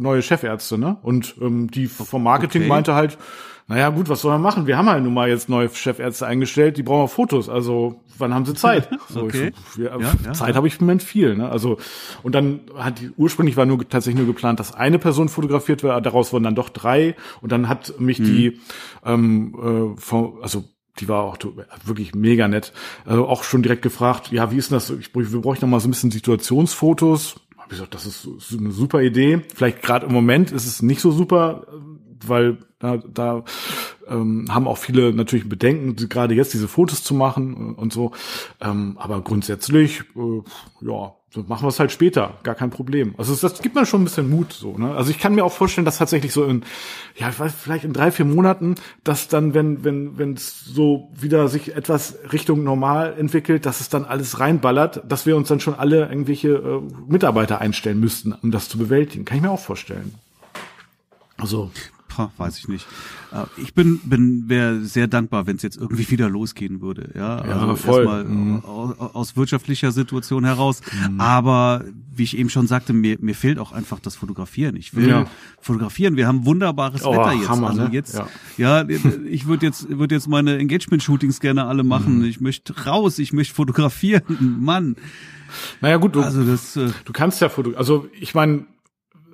[0.00, 0.96] neue Chefärzte, ne?
[1.02, 2.68] Und ähm, die vom Marketing okay.
[2.70, 3.18] meinte halt,
[3.66, 4.66] naja, gut, was soll man machen?
[4.66, 7.48] Wir haben halt nun mal jetzt neue Chefärzte eingestellt, die brauchen Fotos.
[7.48, 8.88] Also, wann haben sie Zeit?
[9.08, 9.52] So, okay.
[9.76, 10.54] ich, ja, ja, Zeit ja.
[10.56, 11.36] habe ich im Moment viel.
[11.36, 11.48] Ne?
[11.48, 11.78] Also,
[12.22, 16.04] und dann hat die, ursprünglich war nur tatsächlich nur geplant, dass eine Person fotografiert wird,
[16.04, 17.16] daraus wurden dann doch drei.
[17.40, 18.24] Und dann hat mich hm.
[18.24, 18.60] die,
[19.04, 20.64] ähm, äh, von, also
[21.00, 21.38] die war auch
[21.84, 22.72] wirklich mega nett.
[23.04, 24.90] Also auch schon direkt gefragt, ja, wie ist denn das?
[24.90, 27.36] Ich, wir brauchen noch mal so ein bisschen Situationsfotos.
[27.56, 29.40] Hab ich gesagt, das ist eine super Idee.
[29.54, 31.66] Vielleicht gerade im Moment ist es nicht so super,
[32.28, 33.44] weil da, da
[34.08, 38.12] ähm, haben auch viele natürlich Bedenken, gerade jetzt diese Fotos zu machen und so.
[38.60, 43.14] Ähm, aber grundsätzlich, äh, ja, machen wir es halt später, gar kein Problem.
[43.18, 44.76] Also das gibt mir schon ein bisschen Mut so.
[44.78, 44.94] Ne?
[44.94, 46.62] Also ich kann mir auch vorstellen, dass tatsächlich so in,
[47.16, 51.10] ja, ich weiß, vielleicht in drei vier Monaten, dass dann, wenn wenn wenn es so
[51.14, 55.60] wieder sich etwas Richtung normal entwickelt, dass es dann alles reinballert, dass wir uns dann
[55.60, 59.24] schon alle irgendwelche äh, Mitarbeiter einstellen müssten, um das zu bewältigen.
[59.24, 60.14] Kann ich mir auch vorstellen.
[61.36, 61.70] Also
[62.36, 62.86] weiß ich nicht.
[63.32, 67.10] Äh, ich bin, bin wäre sehr dankbar, wenn es jetzt irgendwie wieder losgehen würde.
[67.14, 67.98] Ja, also ja, voll.
[68.00, 68.64] erstmal mhm.
[68.64, 70.80] aus, aus, wirtschaftlicher Situation heraus.
[71.08, 71.20] Mhm.
[71.20, 74.76] Aber wie ich eben schon sagte, mir, mir fehlt auch einfach das Fotografieren.
[74.76, 75.26] Ich will ja.
[75.60, 76.16] fotografieren.
[76.16, 77.48] Wir haben wunderbares oh, Wetter jetzt.
[77.48, 77.90] Hammer, also ne?
[77.92, 78.88] jetzt, ja, ja
[79.28, 82.18] ich würde jetzt, würde jetzt meine Engagement-Shootings gerne alle machen.
[82.18, 82.24] Mhm.
[82.24, 84.22] Ich möchte raus, ich möchte fotografieren.
[84.60, 84.96] Mann.
[85.80, 87.78] Naja gut, du, also das, äh, du kannst ja fotografieren.
[87.78, 88.66] Also ich meine,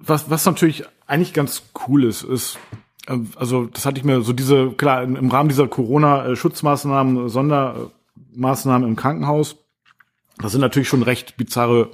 [0.01, 2.59] was, was natürlich eigentlich ganz cool ist, ist,
[3.07, 8.97] äh, also das hatte ich mir so diese, klar, im Rahmen dieser Corona-Schutzmaßnahmen, Sondermaßnahmen im
[8.97, 9.57] Krankenhaus,
[10.39, 11.91] das sind natürlich schon recht bizarre,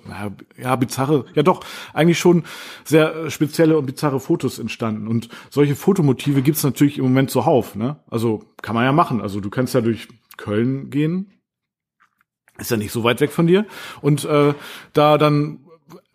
[0.57, 2.45] ja, bizarre, ja doch, eigentlich schon
[2.85, 5.09] sehr spezielle und bizarre Fotos entstanden.
[5.09, 7.97] Und solche Fotomotive gibt's natürlich im Moment zuhauf, ne?
[8.09, 9.21] Also kann man ja machen.
[9.21, 11.33] Also du kannst ja durch Köln gehen,
[12.59, 13.67] ist ja nicht so weit weg von dir.
[14.01, 14.55] Und äh,
[14.93, 15.67] da dann,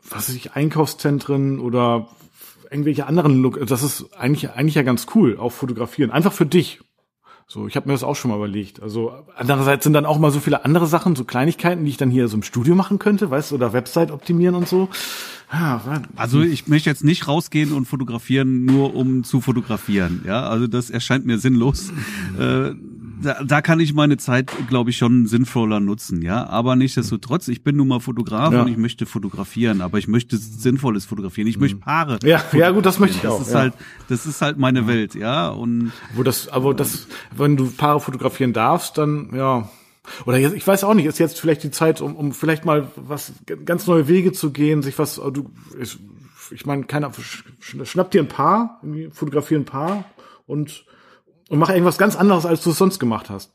[0.01, 2.07] was weiß ich, Einkaufszentren oder
[2.71, 6.09] irgendwelche anderen Look, das ist eigentlich, eigentlich ja ganz cool, auch fotografieren.
[6.09, 6.79] Einfach für dich.
[7.47, 8.81] So, ich habe mir das auch schon mal überlegt.
[8.81, 12.09] Also andererseits sind dann auch mal so viele andere Sachen, so Kleinigkeiten, die ich dann
[12.09, 14.87] hier so im Studio machen könnte, weißt du, oder Website optimieren und so.
[15.51, 20.23] Ja, also ich möchte jetzt nicht rausgehen und fotografieren, nur um zu fotografieren.
[20.25, 21.91] Ja, also das erscheint mir sinnlos.
[22.39, 22.71] äh,
[23.21, 26.47] da, da kann ich meine Zeit, glaube ich, schon sinnvoller nutzen, ja.
[26.47, 28.61] Aber nichtsdestotrotz, ich bin nun mal Fotograf ja.
[28.61, 31.47] und ich möchte fotografieren, aber ich möchte sinnvolles fotografieren.
[31.47, 32.19] Ich möchte Paare.
[32.23, 33.41] Ja, ja gut, das möchte ich das auch.
[33.41, 33.59] Ist ja.
[33.59, 33.73] halt,
[34.09, 35.49] das ist halt meine Welt, ja.
[35.49, 39.69] Und wo das, aber das, wenn du Paare fotografieren darfst, dann ja.
[40.25, 42.87] Oder jetzt, ich weiß auch nicht, ist jetzt vielleicht die Zeit, um, um vielleicht mal
[42.95, 43.33] was
[43.65, 45.99] ganz neue Wege zu gehen, sich was, du, ich,
[46.49, 47.11] ich meine, keiner
[47.59, 48.81] schnapp dir ein Paar,
[49.11, 50.05] fotografier ein Paar
[50.47, 50.85] und
[51.51, 53.51] und mach irgendwas ganz anderes, als du es sonst gemacht hast.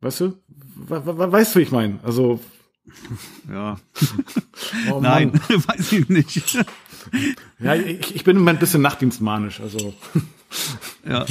[0.00, 0.34] Weißt du?
[0.76, 1.98] Weißt du, wie ich meine?
[2.02, 2.40] Also.
[3.52, 3.76] Ja.
[4.90, 6.64] oh, Nein, weiß ich nicht.
[7.58, 9.92] ja, ich, ich bin im Moment ein bisschen nachtdienstmanisch, also.
[11.06, 11.26] ja.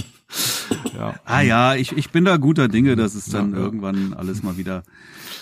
[0.96, 1.15] ja.
[1.26, 3.63] Ah ja, ich, ich bin da guter Dinge, dass es dann ja, ja.
[3.63, 4.84] irgendwann alles mal wieder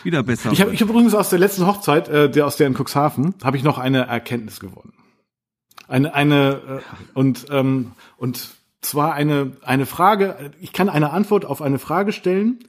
[0.04, 2.68] wieder besser ich hab, Ich habe übrigens aus der letzten Hochzeit, äh, der aus der
[2.68, 4.94] in Cuxhaven, habe ich noch eine Erkenntnis gewonnen.
[5.90, 6.82] Eine eine äh,
[7.14, 12.60] und ähm, und zwar eine, eine Frage, ich kann eine Antwort auf eine Frage stellen,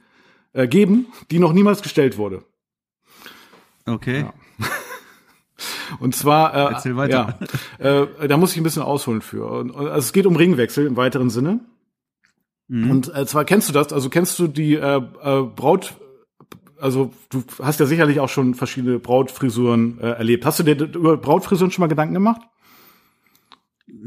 [0.53, 2.43] äh, geben, die noch niemals gestellt wurde.
[3.85, 4.21] Okay.
[4.21, 4.33] Ja.
[5.99, 7.39] Und zwar, äh, Erzähl weiter.
[7.79, 9.47] Ja, äh, da muss ich ein bisschen ausholen für.
[9.47, 11.61] Und, also es geht um Ringwechsel im weiteren Sinne.
[12.67, 12.91] Mhm.
[12.91, 15.95] Und äh, zwar kennst du das, also kennst du die äh, äh, Braut,
[16.79, 20.45] also du hast ja sicherlich auch schon verschiedene Brautfrisuren äh, erlebt.
[20.45, 22.41] Hast du dir über Brautfrisuren schon mal Gedanken gemacht?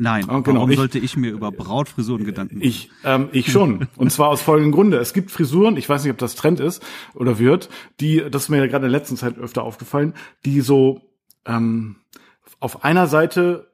[0.03, 0.61] Nein, oh, genau.
[0.61, 2.67] warum ich, sollte ich mir über Brautfrisuren Gedanken machen?
[2.67, 3.87] Ich, ähm, ich schon.
[3.97, 4.97] Und zwar aus folgendem Grunde.
[4.97, 6.83] Es gibt Frisuren, ich weiß nicht, ob das Trend ist
[7.15, 7.69] oder wird,
[8.01, 10.15] die, das ist mir ja gerade in der letzten Zeit öfter aufgefallen,
[10.47, 11.03] die so
[11.45, 11.97] ähm,
[12.61, 13.71] auf einer Seite,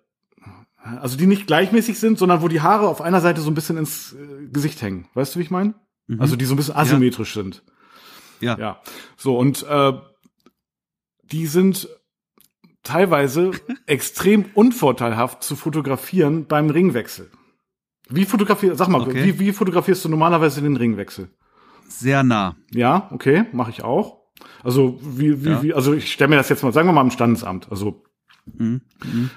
[0.83, 3.77] also die nicht gleichmäßig sind, sondern wo die Haare auf einer Seite so ein bisschen
[3.77, 5.07] ins äh, Gesicht hängen.
[5.15, 5.75] Weißt du, wie ich meine?
[6.09, 6.21] Mhm.
[6.21, 7.43] Also die so ein bisschen asymmetrisch ja.
[7.45, 7.63] sind.
[8.41, 8.59] Ja.
[8.59, 8.81] Ja.
[9.17, 9.93] So, und äh,
[11.31, 11.89] die sind
[12.87, 13.51] teilweise
[13.87, 17.31] extrem unvorteilhaft zu fotografieren beim Ringwechsel.
[18.09, 19.25] Wie fotografierst, sag mal, okay.
[19.25, 21.29] wie, wie fotografierst du normalerweise den Ringwechsel?
[21.89, 22.57] Sehr nah.
[22.73, 24.19] Ja, okay, mache ich auch.
[24.63, 25.63] Also wie, wie, ja.
[25.63, 27.69] wie, also ich stelle mir das jetzt mal, sagen wir mal im Standesamt.
[27.71, 28.03] Also
[28.55, 28.81] Mhm.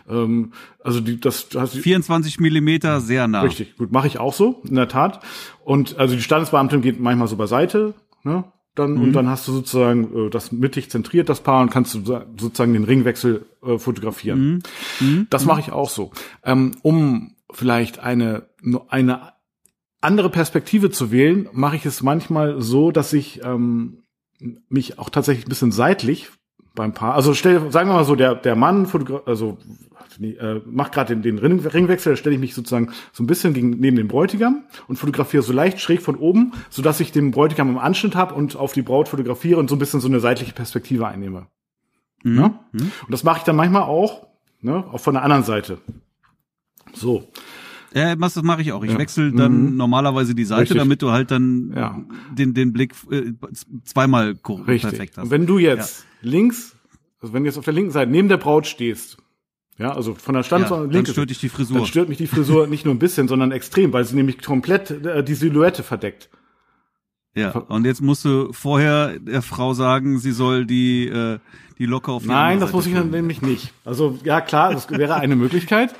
[0.07, 3.41] Ähm, also die, das hast 24 Millimeter sehr nah.
[3.41, 5.21] Richtig, gut, mache ich auch so, in der Tat.
[5.63, 8.45] Und also die Standesbeamtin geht manchmal so beiseite, ne?
[8.80, 9.02] Dann mhm.
[9.04, 12.00] und dann hast du sozusagen äh, das mittig zentriert, das Paar, und kannst du
[12.38, 14.62] sozusagen den Ringwechsel äh, fotografieren.
[15.00, 15.08] Mhm.
[15.08, 15.28] Mhm.
[15.30, 16.12] Das mache ich auch so.
[16.44, 18.48] Ähm, um vielleicht eine,
[18.89, 19.34] eine
[20.02, 24.04] andere Perspektive zu wählen, mache ich es manchmal so, dass ich ähm,
[24.70, 26.30] mich auch tatsächlich ein bisschen seitlich
[26.75, 28.88] beim Paar, also stell, sagen wir mal so, der, der Mann,
[29.25, 29.58] also
[30.17, 33.53] nee, äh, macht gerade den, den Ringwechsel, da stelle ich mich sozusagen so ein bisschen
[33.53, 37.32] gegen, neben dem Bräutigam und fotografiere so leicht schräg von oben, so dass ich den
[37.32, 40.19] Bräutigam im Anschnitt habe und auf die Braut fotografiere und so ein bisschen so eine
[40.19, 41.47] seitliche Perspektive einnehme.
[42.23, 42.38] Mhm.
[42.38, 42.47] Ja?
[42.71, 42.91] Mhm.
[43.05, 44.27] Und das mache ich dann manchmal auch,
[44.62, 45.79] ne, auch von der anderen Seite.
[46.93, 47.27] So.
[47.93, 48.84] Ja, das mache ich auch.
[48.84, 48.99] Ich ja.
[48.99, 49.77] wechsle dann mhm.
[49.77, 50.77] normalerweise die Seite, Richtig.
[50.77, 51.99] damit du halt dann ja.
[52.32, 53.34] den, den Blick äh,
[53.84, 55.23] zweimal perfekt hast.
[55.23, 56.05] Und wenn du jetzt.
[56.21, 56.75] Links,
[57.21, 59.17] also wenn du jetzt auf der linken Seite neben der Braut stehst
[59.79, 61.03] ja, also von der Stand ja, linke.
[61.03, 61.77] Dann stört dich die Frisur.
[61.77, 64.91] Dann stört mich die Frisur nicht nur ein bisschen, sondern extrem, weil sie nämlich komplett
[64.91, 66.29] äh, die Silhouette verdeckt.
[67.34, 71.39] Ja, und jetzt musst du vorher der Frau sagen, sie soll die, äh,
[71.77, 73.71] die Locke auf die Nein, das muss ich dann nämlich nicht.
[73.86, 75.95] Also, ja klar, das wäre eine Möglichkeit.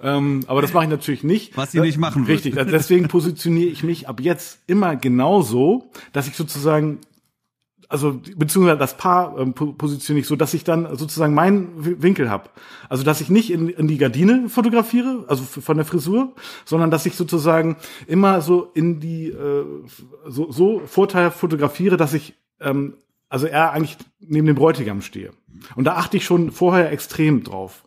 [0.00, 1.56] Ähm, aber das mache ich natürlich nicht.
[1.56, 2.44] Was sie nicht machen wird.
[2.44, 6.98] Richtig, deswegen positioniere ich mich ab jetzt immer genauso, dass ich sozusagen
[7.94, 12.50] also beziehungsweise das Paar ähm, positioniere ich so, dass ich dann sozusagen meinen Winkel habe.
[12.88, 16.32] Also dass ich nicht in, in die Gardine fotografiere, also von der Frisur,
[16.64, 17.76] sondern dass ich sozusagen
[18.08, 19.64] immer so in die äh,
[20.26, 22.94] so, so Vorteil fotografiere, dass ich ähm,
[23.28, 25.30] also eher eigentlich neben dem Bräutigam stehe.
[25.76, 27.84] Und da achte ich schon vorher extrem drauf.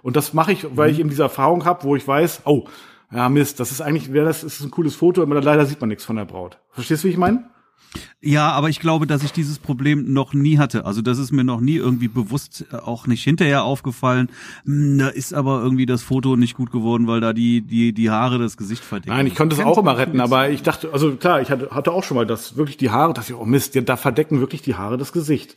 [0.00, 1.00] Und das mache ich, weil ich mhm.
[1.00, 2.64] eben diese Erfahrung habe, wo ich weiß, oh,
[3.12, 5.88] ja Mist, das ist eigentlich, wäre das ist ein cooles Foto, aber leider sieht man
[5.88, 6.58] nichts von der Braut.
[6.70, 7.50] Verstehst du, wie ich meine?
[8.20, 10.84] Ja, aber ich glaube, dass ich dieses Problem noch nie hatte.
[10.84, 14.28] Also das ist mir noch nie irgendwie bewusst äh, auch nicht hinterher aufgefallen.
[14.64, 18.10] Hm, da ist aber irgendwie das Foto nicht gut geworden, weil da die die die
[18.10, 19.16] Haare das Gesicht verdecken.
[19.16, 21.92] Nein, ich konnte es auch immer retten, aber ich dachte, also klar, ich hatte, hatte
[21.92, 24.74] auch schon mal das wirklich die Haare, dass ich oh Mist, da verdecken wirklich die
[24.74, 25.56] Haare das Gesicht.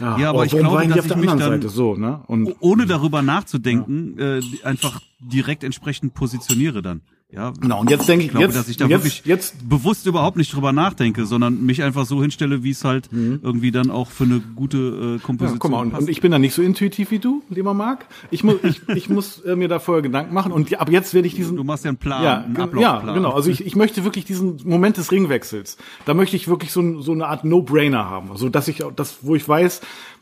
[0.00, 2.20] Ja, ja aber oh, ich glaube, dass ich mich dann so, ne?
[2.26, 4.36] Und, ohne darüber nachzudenken, ja.
[4.36, 7.02] äh, einfach direkt entsprechend positioniere dann.
[7.32, 9.68] Ja, Genau, und jetzt denke ich, ich glaube, jetzt, dass ich da jetzt, wirklich jetzt
[9.68, 13.90] bewusst überhaupt nicht drüber nachdenke, sondern mich einfach so hinstelle, wie es halt irgendwie dann
[13.90, 16.54] auch für eine gute äh, Ja, Komposition guck mal, und, und ich bin da nicht
[16.54, 18.06] so intuitiv wie du, lieber Marc.
[18.30, 21.14] Ich muss, ich, ich muss äh, mir da vorher Gedanken machen und ja, ab jetzt
[21.14, 23.06] werde ich diesen du machst ja einen Plan, ja, einen Ablaufplan.
[23.08, 23.32] ja, genau.
[23.32, 25.78] Also ich, ich möchte wirklich diesen Moment des Ringwechsels.
[26.04, 29.34] Da möchte ich wirklich so, so eine Art No-Brainer haben, also dass ich, das, wo
[29.34, 29.80] ich weiß,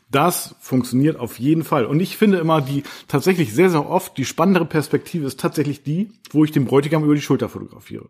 [0.09, 1.85] das funktioniert auf jeden Fall.
[1.85, 6.11] Und ich finde immer die tatsächlich sehr, sehr oft die spannendere Perspektive ist tatsächlich die,
[6.31, 8.09] wo ich den Bräutigam über die Schulter fotografiere.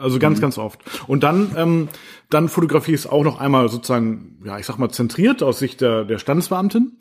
[0.00, 0.80] Also ganz, ganz oft.
[1.06, 1.88] Und dann, ähm,
[2.30, 5.80] dann fotografiere ich es auch noch einmal sozusagen, ja, ich sag mal, zentriert aus Sicht
[5.80, 6.98] der, der Standesbeamtin.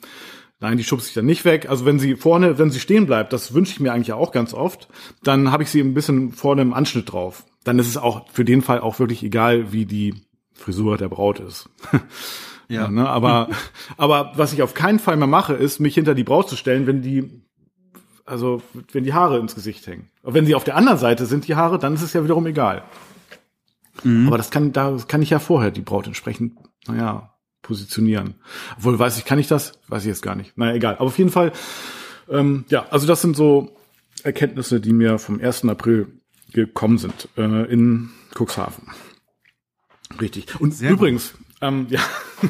[0.60, 1.70] Nein, die schubst sich dann nicht weg.
[1.70, 4.54] Also wenn sie vorne, wenn sie stehen bleibt, das wünsche ich mir eigentlich auch ganz
[4.54, 4.88] oft,
[5.24, 7.46] dann habe ich sie ein bisschen vorne im Anschnitt drauf.
[7.64, 10.14] Dann ist es auch für den Fall auch wirklich egal, wie die
[10.54, 11.70] Frisur der Braut ist.
[12.68, 12.88] Ja.
[12.90, 13.08] ne?
[13.08, 13.50] Aber,
[13.98, 16.88] aber was ich auf keinen Fall mehr mache, ist, mich hinter die Braut zu stellen,
[16.88, 17.44] wenn die,
[18.26, 20.10] also wenn die Haare ins Gesicht hängen.
[20.24, 22.46] Aber wenn sie auf der anderen Seite sind, die Haare, dann ist es ja wiederum
[22.48, 22.84] egal.
[24.04, 28.36] Aber das kann, da kann ich ja vorher die Braut entsprechend, naja, positionieren.
[28.78, 29.80] Obwohl, weiß ich, kann ich das?
[29.88, 30.58] Weiß ich jetzt gar nicht.
[30.58, 30.96] Naja, egal.
[30.96, 31.52] Aber auf jeden Fall,
[32.30, 33.76] ähm, ja, also das sind so
[34.24, 35.66] Erkenntnisse, die mir vom 1.
[35.66, 36.08] April
[36.52, 38.88] gekommen sind, äh, in Cuxhaven.
[40.20, 40.60] Richtig.
[40.60, 41.34] Und Sehr gut.
[41.62, 42.00] Ähm, ja,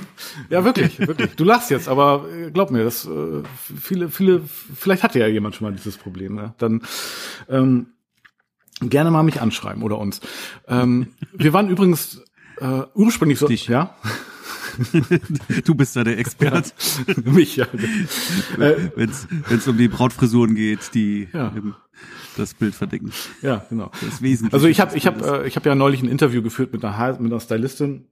[0.49, 1.35] ja, wirklich, wirklich.
[1.35, 3.43] Du lachst jetzt, aber äh, glaub mir, das äh,
[3.79, 4.41] viele, viele,
[4.75, 6.35] vielleicht hatte ja jemand schon mal dieses Problem.
[6.35, 6.53] Ne?
[6.57, 6.81] Dann
[7.49, 7.87] ähm,
[8.81, 10.21] gerne mal mich anschreiben oder uns.
[10.67, 12.21] Ähm, wir waren übrigens
[12.59, 13.67] äh, ursprünglich so, Dich.
[13.67, 13.95] ja,
[15.63, 16.71] Du bist da der Experte,
[17.23, 17.65] mich, ja.
[18.59, 21.53] äh, wenn es um die Brautfrisuren geht, die Ja.
[22.35, 23.13] das Bild verdecken.
[23.41, 23.89] ja, genau.
[24.01, 24.53] Das Wesentliche.
[24.53, 25.39] Also ich habe ich habe Bildes.
[25.43, 28.07] äh, ich habe ja neulich ein Interview geführt mit einer Ha- mit einer Stylistin.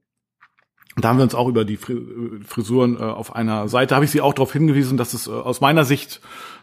[0.96, 4.10] Da haben wir uns auch über die Fri- Frisuren äh, auf einer Seite habe ich
[4.10, 6.20] sie auch darauf hingewiesen, dass es äh, aus meiner Sicht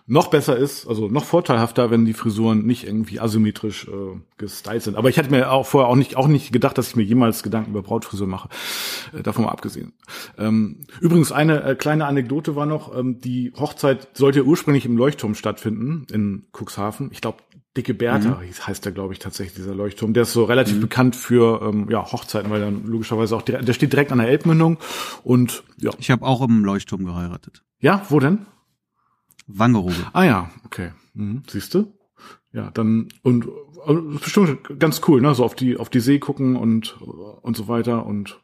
[0.08, 4.98] noch besser ist, also noch vorteilhafter, wenn die Frisuren nicht irgendwie asymmetrisch äh, gestylt sind.
[4.98, 7.44] Aber ich hatte mir auch vorher auch nicht auch nicht gedacht, dass ich mir jemals
[7.44, 8.50] Gedanken über Brautfrisur mache.
[9.14, 9.94] Äh, davon mal abgesehen.
[10.38, 15.36] Ähm, übrigens eine äh, kleine Anekdote war noch: ähm, Die Hochzeit sollte ursprünglich im Leuchtturm
[15.36, 17.10] stattfinden in Cuxhaven.
[17.12, 17.38] Ich glaube
[17.78, 20.14] Dicke Bertha hieß- heißt der, glaube ich, tatsächlich, dieser Leuchtturm.
[20.14, 23.74] Der ist so relativ bekannt für ähm, ja, Hochzeiten, weil dann logischerweise auch direkt, der
[23.74, 24.78] steht direkt an der Elbmündung.
[25.24, 25.92] Und ja.
[25.98, 27.64] Ich habe auch im Leuchtturm geheiratet.
[27.80, 28.46] Ja, wo denn?
[29.48, 30.06] Wangerooge.
[30.14, 30.92] Ah ja, okay.
[31.14, 31.44] Mhm.
[31.50, 31.94] Siehst du?
[32.54, 33.46] Ja, dann und
[33.88, 35.34] äh, bestimmt ganz cool, ne?
[35.34, 38.40] So auf die auf die See gucken und und so weiter und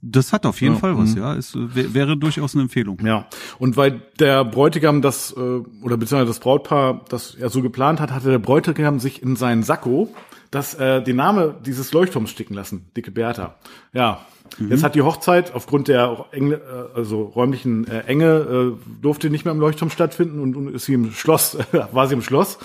[0.00, 1.18] Das hat auf jeden Ja, Fall was, mhm.
[1.22, 1.34] ja.
[1.34, 2.98] Es äh, wär- wäre durchaus eine Empfehlung.
[3.04, 3.26] Ja,
[3.58, 8.10] und weil der Bräutigam das, äh, oder beziehungsweise das Brautpaar das er so geplant hat,
[8.10, 10.08] hatte der Bräutigam sich in seinen Sakko
[10.50, 13.54] das, äh, den Name dieses Leuchtturms sticken lassen, Dicke Bertha.
[13.94, 14.20] Ja,
[14.68, 16.60] jetzt hat die Hochzeit aufgrund der Enge, äh,
[16.98, 20.92] also räumlichen äh, Enge äh, durfte nicht mehr im Leuchtturm stattfinden und, und ist sie
[20.94, 21.56] im Schloss,
[21.92, 22.58] war sie im Schloss.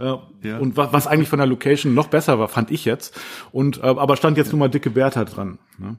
[0.00, 0.04] Äh,
[0.42, 0.58] Ja.
[0.58, 3.16] Und was, was eigentlich von der Location noch besser war, fand ich jetzt.
[3.52, 5.58] Und äh, aber stand jetzt nur mal Dicke Bertha dran.
[5.78, 5.98] Ne?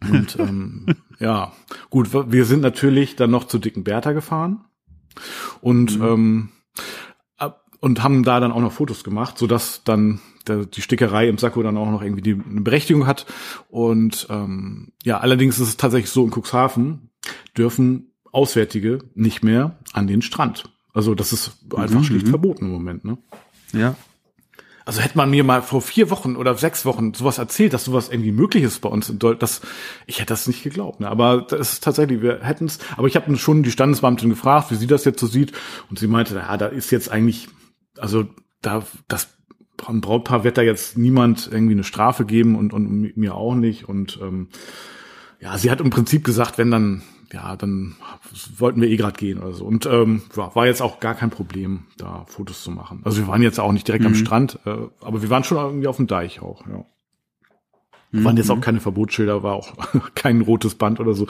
[0.00, 0.86] Und ähm,
[1.18, 1.52] ja,
[1.90, 4.64] gut, wir sind natürlich dann noch zu dicken Bertha gefahren
[5.60, 6.50] und ähm,
[7.36, 11.28] ab- und haben da dann auch noch Fotos gemacht, so dass dann der, die Stickerei
[11.28, 13.26] im Sakko dann auch noch irgendwie die, eine Berechtigung hat.
[13.68, 17.10] Und ähm, ja, allerdings ist es tatsächlich so in Cuxhaven
[17.56, 20.70] dürfen Auswärtige nicht mehr an den Strand.
[20.92, 22.30] Also das ist einfach Mhm, schlicht mhm.
[22.30, 23.04] verboten im Moment.
[23.04, 23.18] Ne?
[23.72, 23.96] Ja.
[24.86, 28.08] Also hätte man mir mal vor vier Wochen oder sechs Wochen sowas erzählt, dass sowas
[28.08, 29.60] irgendwie möglich ist bei uns das,
[30.06, 31.00] ich hätte das nicht geglaubt.
[31.00, 31.08] Ne?
[31.08, 34.76] Aber das ist tatsächlich, wir hätten es, aber ich habe schon die Standesbeamtin gefragt, wie
[34.76, 35.52] sie das jetzt so sieht.
[35.90, 37.48] Und sie meinte, ja, da ist jetzt eigentlich,
[37.98, 38.28] also
[38.62, 39.36] da, das
[39.84, 43.88] ein Brautpaar wird da jetzt niemand irgendwie eine Strafe geben und, und mir auch nicht.
[43.88, 44.50] Und ähm,
[45.40, 47.96] ja, sie hat im Prinzip gesagt, wenn dann, ja, dann
[48.56, 49.64] wollten wir eh gerade gehen oder so.
[49.64, 53.00] Und ähm, ja, war jetzt auch gar kein Problem, da Fotos zu machen.
[53.04, 55.88] Also wir waren jetzt auch nicht direkt am Strand, äh, aber wir waren schon irgendwie
[55.88, 56.84] auf dem Deich auch, ja.
[58.12, 59.74] Waren jetzt auch keine Verbotsschilder, war auch
[60.14, 61.26] kein rotes Band oder so,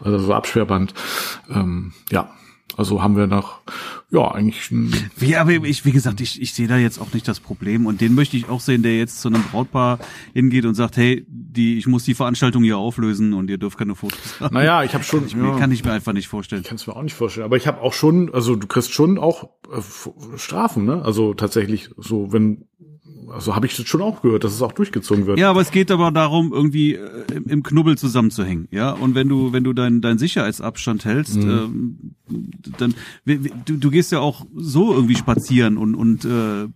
[0.00, 0.92] also so Absperrband.
[1.48, 2.30] Ähm, ja,
[2.78, 3.58] also haben wir noch,
[4.10, 7.26] ja, eigentlich ein, Wie, aber ich, wie gesagt, ich, ich sehe da jetzt auch nicht
[7.28, 9.98] das Problem und den möchte ich auch sehen, der jetzt zu einem Brautpaar
[10.32, 13.94] hingeht und sagt, hey, die, ich muss die Veranstaltung hier auflösen und ihr dürft keine
[13.94, 14.54] Fotos haben.
[14.54, 16.62] naja, ich habe schon, Ich, mir- Kann ich mir einfach nicht vorstellen.
[16.62, 17.44] kann es mir auch nicht vorstellen.
[17.44, 21.02] Aber ich habe auch schon, also du kriegst schon auch äh, Strafen, ne?
[21.04, 22.64] Also tatsächlich so, wenn,
[23.32, 25.38] also habe ich das schon auch gehört, dass es auch durchgezogen wird.
[25.38, 28.90] Ja, aber es geht aber darum, irgendwie äh, im, im Knubbel zusammenzuhängen, ja.
[28.90, 32.14] Und wenn du, wenn du deinen deinen Sicherheitsabstand hältst, ähm,
[32.78, 36.68] dann du, du gehst ja auch so irgendwie spazieren und und äh,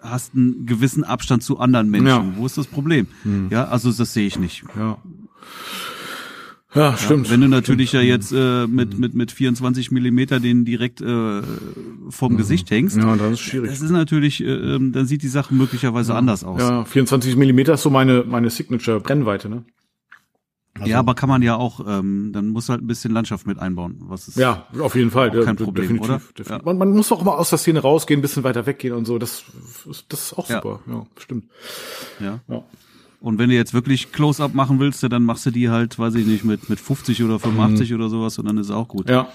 [0.00, 2.06] hast einen gewissen Abstand zu anderen Menschen.
[2.06, 2.32] Ja.
[2.36, 3.08] Wo ist das Problem?
[3.50, 4.64] Ja, also das sehe ich nicht.
[4.76, 4.98] Ja.
[6.74, 7.30] Ja, stimmt.
[7.30, 11.40] Wenn du natürlich ja jetzt äh, mit, mit, mit 24 Millimeter den direkt äh,
[12.10, 13.70] vom Gesicht hängst, Ja, das ist schwierig.
[13.70, 16.60] das ist natürlich, äh, ähm, dann sieht die Sache möglicherweise anders aus.
[16.60, 19.64] Ja, 24 Millimeter ist so meine, meine Signature-Brennweite, ne?
[20.84, 23.96] ja, aber kann man ja auch, ähm, dann muss halt ein bisschen Landschaft mit einbauen.
[24.02, 25.30] Was ist, Ja, auf jeden Fall.
[25.42, 26.18] Kein de- Problem, definitiv, oder?
[26.18, 26.50] definitiv.
[26.50, 26.60] Ja.
[26.64, 29.18] Man, man muss auch mal aus der Szene rausgehen, ein bisschen weiter weggehen und so.
[29.18, 29.42] Das,
[30.08, 30.56] das ist auch Ja.
[30.62, 30.80] super.
[30.86, 31.46] Ja, stimmt.
[32.20, 32.40] ja.
[32.46, 32.62] Ja.
[33.20, 36.14] Und wenn du jetzt wirklich Close-Up machen willst, ja, dann machst du die halt, weiß
[36.14, 39.08] ich nicht, mit, mit 50 oder 85 oder sowas und dann ist auch gut.
[39.10, 39.28] Ja,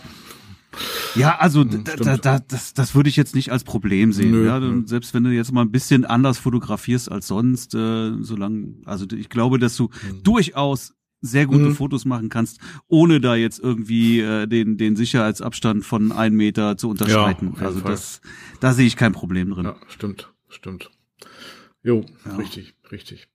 [1.16, 4.32] Ja, also da, da, da, das, das würde ich jetzt nicht als Problem sehen.
[4.32, 4.82] Nö, ja, nö.
[4.86, 9.30] selbst wenn du jetzt mal ein bisschen anders fotografierst als sonst, äh, solange, also ich
[9.30, 10.24] glaube, dass du Mhm.
[10.24, 16.12] durchaus sehr gute Fotos machen kannst, ohne da jetzt irgendwie äh, den den Sicherheitsabstand von
[16.12, 17.50] einem Meter zu unterschreiten.
[17.54, 17.92] jeden also Fall.
[17.92, 18.20] das,
[18.60, 19.66] da sehe ich kein Problem drin.
[19.66, 20.90] ja, stimmt, stimmt.
[21.84, 22.06] Jo,
[22.38, 23.28] richtig, richtig.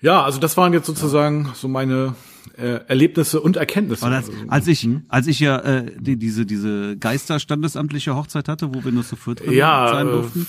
[0.00, 2.14] Ja, also das waren jetzt sozusagen so meine
[2.56, 4.04] äh, Erlebnisse und Erkenntnisse.
[4.06, 8.92] Als, als ich, als ich ja äh, die, diese diese Geisterstandesamtliche Hochzeit hatte, wo wir
[8.92, 10.46] nur zu viert drin Ja, sein äh, durften,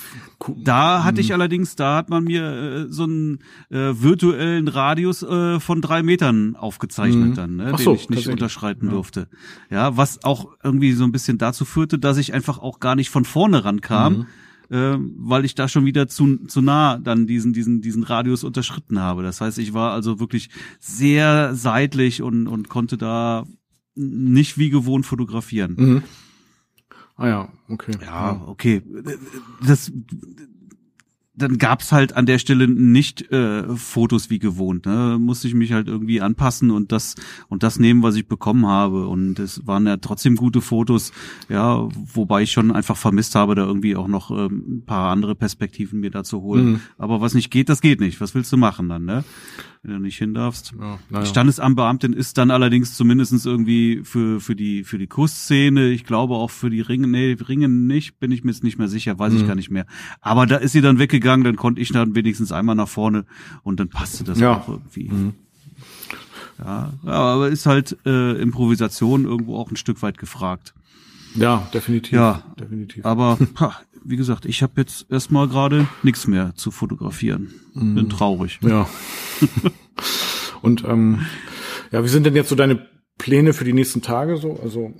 [0.47, 0.55] cool.
[0.63, 5.59] da hatte ich allerdings, da hat man mir äh, so einen äh, virtuellen Radius äh,
[5.59, 9.27] von drei Metern aufgezeichnet dann, ne, Ach so, den ich nicht unterschreiten durfte.
[9.69, 13.09] Ja, was auch irgendwie so ein bisschen dazu führte, dass ich einfach auch gar nicht
[13.09, 14.27] von vorne rankam.
[14.69, 18.99] Äh, weil ich da schon wieder zu, zu nah dann diesen, diesen, diesen Radius unterschritten
[18.99, 19.23] habe.
[19.23, 20.49] Das heißt, ich war also wirklich
[20.79, 23.45] sehr seitlich und, und konnte da
[23.95, 25.75] nicht wie gewohnt fotografieren.
[25.77, 26.03] Mhm.
[27.15, 27.93] Ah ja, okay.
[28.01, 28.83] Ja, okay.
[29.65, 29.91] Das,
[31.37, 34.87] dann gab's halt an der Stelle nicht äh, Fotos wie gewohnt.
[34.87, 35.17] Ne?
[35.19, 37.15] Musste ich mich halt irgendwie anpassen und das
[37.47, 39.07] und das nehmen, was ich bekommen habe.
[39.07, 41.11] Und es waren ja trotzdem gute Fotos,
[41.47, 45.35] ja, wobei ich schon einfach vermisst habe, da irgendwie auch noch ähm, ein paar andere
[45.35, 46.65] Perspektiven mir da zu holen.
[46.65, 46.79] Mhm.
[46.97, 48.19] Aber was nicht geht, das geht nicht.
[48.19, 49.23] Was willst du machen dann, ne?
[49.87, 50.73] Wenn du nicht hin darfst.
[50.77, 51.23] Ja, naja.
[51.23, 56.35] Die Standesamtbeamtin ist dann allerdings zumindestens irgendwie für, für die, für die Kussszene, ich glaube
[56.35, 59.33] auch für die Ringe, nee, Ringe nicht, bin ich mir jetzt nicht mehr sicher, weiß
[59.33, 59.47] ich Mhm.
[59.47, 59.85] gar nicht mehr.
[60.19, 63.25] Aber da ist sie dann weggegangen, dann konnte ich dann wenigstens einmal nach vorne
[63.63, 64.53] und dann passte das Ja.
[64.55, 64.59] Mhm.
[64.59, 65.11] auch irgendwie.
[66.59, 70.73] Ja, ja, aber ist halt äh, Improvisation irgendwo auch ein Stück weit gefragt.
[71.35, 72.13] ja, definitiv.
[72.13, 72.43] Ja.
[72.59, 73.05] definitiv.
[73.05, 73.73] Aber ha,
[74.03, 77.49] wie gesagt, ich habe jetzt erstmal gerade nichts mehr zu fotografieren.
[77.73, 77.95] Mhm.
[77.95, 78.59] Bin traurig.
[78.63, 78.87] Ja.
[80.61, 81.25] Und ähm,
[81.91, 84.59] ja, wie sind denn jetzt so deine Pläne für die nächsten Tage so?
[84.61, 84.93] Also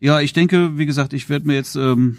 [0.00, 2.18] Ja, ich denke, wie gesagt, ich werde mir jetzt ähm,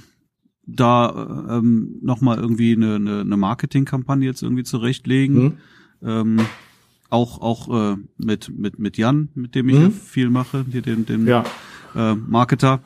[0.66, 5.44] da ähm, nochmal irgendwie eine, eine, eine Marketingkampagne jetzt irgendwie zurechtlegen.
[5.44, 5.58] Mhm.
[6.04, 6.46] Ähm,
[7.10, 11.06] auch auch äh, mit, mit, mit Jan, mit dem ich ja viel mache, hier den,
[11.06, 11.46] den ja,
[11.96, 12.82] äh, Marketer.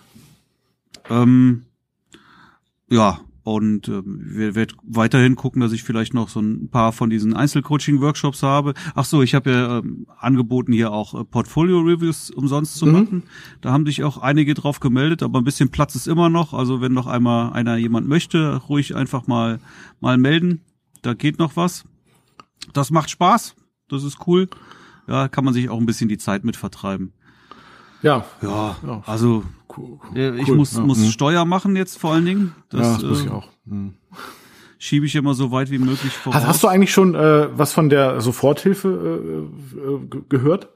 [1.10, 1.64] Ähm,
[2.90, 7.10] ja, und ähm, wir werden weiterhin gucken, dass ich vielleicht noch so ein paar von
[7.10, 8.74] diesen Einzelcoaching-Workshops habe.
[8.94, 13.24] Ach so, ich habe ja ähm, angeboten, hier auch äh, Portfolio-Reviews umsonst zu machen.
[13.62, 16.54] Da haben sich auch einige drauf gemeldet, aber ein bisschen Platz ist immer noch.
[16.54, 19.60] Also wenn noch einmal einer jemand möchte, ruhig einfach mal
[20.00, 20.62] mal melden.
[21.02, 21.86] Da geht noch was.
[22.74, 23.56] Das macht Spaß.
[23.90, 24.50] Das ist cool.
[25.08, 27.14] Ja, kann man sich auch ein bisschen die Zeit mit vertreiben.
[28.02, 29.04] Ja, Ja, Ja.
[29.06, 29.44] also
[29.78, 30.00] cool.
[30.16, 31.06] äh, ich Cool, muss, ja, muss mhm.
[31.12, 32.56] Steuer machen jetzt vor allen Dingen.
[32.72, 33.48] ja, Das, das muss äh, ich auch.
[33.66, 33.94] Mhm.
[34.78, 36.36] schiebe ich immer so weit wie möglich voraus.
[36.42, 38.88] Hast, hast du eigentlich schon äh, was von der Soforthilfe
[39.76, 40.70] äh, äh, ge- gehört?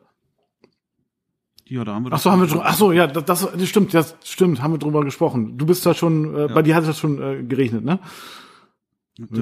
[1.67, 3.91] ja, da haben wir Ach so, haben wir Ach so, ja, das, das das stimmt,
[3.93, 5.57] das stimmt, haben wir drüber gesprochen.
[5.57, 7.99] Du bist da schon, äh, bei dir hat das schon äh, geregnet, ne?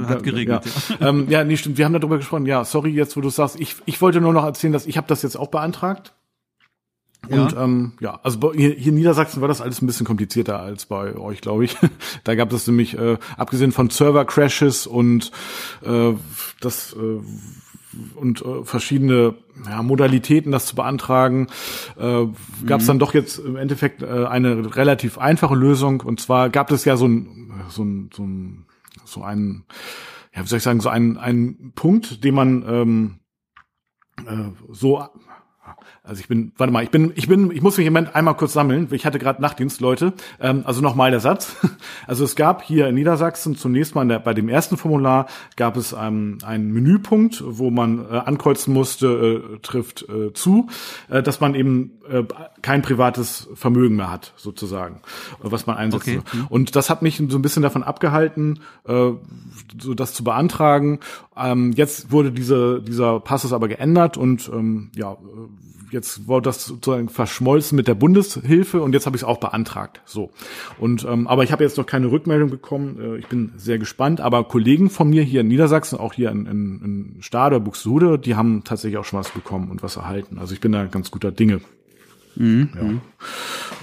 [0.07, 0.63] Hat geregnet.
[0.89, 0.95] Ja.
[1.01, 1.09] Ja.
[1.09, 1.77] ähm, ja, nee, stimmt.
[1.77, 2.45] Wir haben darüber gesprochen.
[2.45, 5.07] Ja, sorry, jetzt wo du sagst, ich, ich wollte nur noch erzählen, dass ich habe
[5.07, 6.13] das jetzt auch beantragt.
[7.29, 7.63] Und Ja.
[7.63, 11.15] ähm, ja, also hier, hier in Niedersachsen war das alles ein bisschen komplizierter als bei
[11.15, 11.77] euch, glaube ich.
[12.23, 15.31] da gab es nämlich, äh, abgesehen von Server-Crashes und
[15.83, 16.13] äh,
[16.59, 17.19] das äh,
[18.15, 19.35] und äh, verschiedene
[19.67, 21.47] ja, Modalitäten, das zu beantragen,
[21.97, 22.25] äh,
[22.65, 26.01] gab es dann doch jetzt im Endeffekt äh, eine relativ einfache Lösung.
[26.01, 28.65] Und zwar gab es ja so ein, so ein, so ein,
[29.05, 29.65] so ein
[30.35, 33.19] ja, wie soll ich sagen, so ein, ein Punkt, den man ähm,
[34.25, 35.07] äh, so
[36.05, 38.35] also ich bin, warte mal, ich bin, ich bin, ich muss mich im Moment einmal
[38.35, 38.89] kurz sammeln.
[38.91, 40.11] Ich hatte gerade Nachtdienst, Leute.
[40.41, 41.55] Ähm, also nochmal der Satz.
[42.05, 45.93] Also es gab hier in Niedersachsen zunächst mal der, bei dem ersten Formular gab es
[45.97, 49.07] ähm, einen Menüpunkt, wo man äh, ankreuzen musste,
[49.55, 50.67] äh, trifft äh, zu,
[51.09, 52.23] äh, dass man eben äh,
[52.61, 56.43] kein privates Vermögen mehr hat, sozusagen, äh, was man einsetzen Okay.
[56.49, 59.11] Und das hat mich so ein bisschen davon abgehalten, äh,
[59.79, 60.99] so das zu beantragen.
[61.37, 65.17] Ähm, jetzt wurde diese, dieser Passus aber geändert und ähm, ja,
[65.93, 70.01] jetzt wurde das sozusagen verschmolzen mit der Bundeshilfe und jetzt habe ich es auch beantragt.
[70.05, 70.31] So.
[70.79, 72.99] Und ähm, aber ich habe jetzt noch keine Rückmeldung bekommen.
[72.99, 74.19] Äh, ich bin sehr gespannt.
[74.19, 78.35] Aber Kollegen von mir hier in Niedersachsen, auch hier in, in, in Stade, Buxtehude, die
[78.35, 80.39] haben tatsächlich auch schon was bekommen und was erhalten.
[80.39, 81.61] Also ich bin da ganz guter Dinge.
[82.35, 82.69] Mhm.
[82.75, 82.83] Ja.
[82.83, 83.01] Mhm.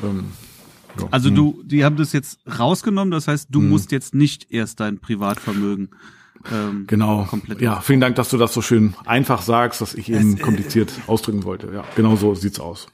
[0.02, 0.24] Ähm,
[0.98, 1.06] ja.
[1.12, 3.68] Also du, die haben das jetzt rausgenommen, das heißt, du mhm.
[3.68, 5.90] musst jetzt nicht erst dein Privatvermögen
[6.52, 7.24] ähm, genau.
[7.24, 7.60] komplett.
[7.60, 10.42] Ja, vielen Dank, dass du das so schön einfach sagst, dass ich eben es, äh,
[10.42, 11.70] kompliziert äh, ausdrücken wollte.
[11.72, 12.88] Ja, genau so sieht's aus.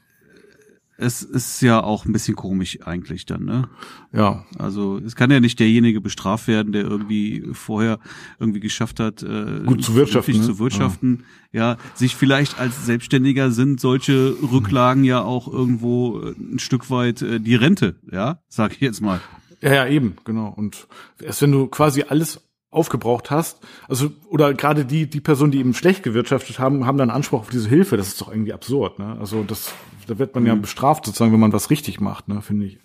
[0.99, 3.69] Es ist ja auch ein bisschen komisch eigentlich dann, ne?
[4.11, 4.45] Ja.
[4.57, 7.99] Also es kann ja nicht derjenige bestraft werden, der irgendwie vorher
[8.39, 10.41] irgendwie geschafft hat, äh, gut zu wirtschaften, ne?
[10.41, 11.23] zu wirtschaften.
[11.51, 11.73] Ja.
[11.73, 17.39] ja, sich vielleicht als Selbstständiger sind solche Rücklagen ja auch irgendwo ein Stück weit äh,
[17.39, 19.21] die Rente, ja, sag ich jetzt mal.
[19.61, 20.49] Ja, ja, eben, genau.
[20.49, 20.87] Und
[21.21, 25.73] erst wenn du quasi alles aufgebraucht hast, also oder gerade die die Personen, die eben
[25.73, 27.97] schlecht gewirtschaftet haben, haben dann Anspruch auf diese Hilfe.
[27.97, 29.17] Das ist doch irgendwie absurd, ne?
[29.19, 29.73] Also das
[30.07, 30.47] da wird man mhm.
[30.47, 32.79] ja bestraft sozusagen, wenn man was richtig macht, ne, finde ich.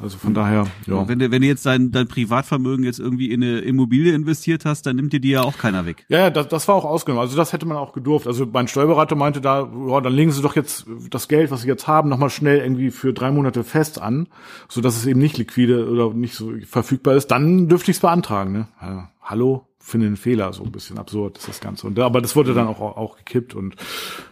[0.00, 0.34] Also von mhm.
[0.34, 1.06] daher, ja.
[1.06, 4.86] Wenn du, wenn du jetzt dein, dein Privatvermögen jetzt irgendwie in eine Immobilie investiert hast,
[4.86, 6.06] dann nimmt dir die ja auch keiner weg.
[6.08, 7.22] Ja, ja, das, das war auch ausgenommen.
[7.22, 8.26] Also das hätte man auch gedurft.
[8.26, 11.68] Also mein Steuerberater meinte da, ja, dann legen Sie doch jetzt das Geld, was Sie
[11.68, 14.28] jetzt haben, nochmal schnell irgendwie für drei Monate fest an,
[14.68, 17.28] so dass es eben nicht liquide oder nicht so verfügbar ist.
[17.28, 18.68] Dann dürfte ich es beantragen, ne?
[18.80, 19.66] Ja, hallo?
[19.82, 21.88] finde einen Fehler, so ein bisschen absurd ist das Ganze.
[21.88, 23.74] Und, aber das wurde dann auch, auch gekippt und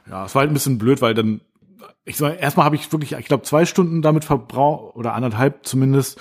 [0.08, 1.40] ja, es war halt ein bisschen blöd, weil dann
[2.04, 6.20] ich sag, erstmal habe ich wirklich, ich glaube, zwei Stunden damit verbraucht oder anderthalb zumindest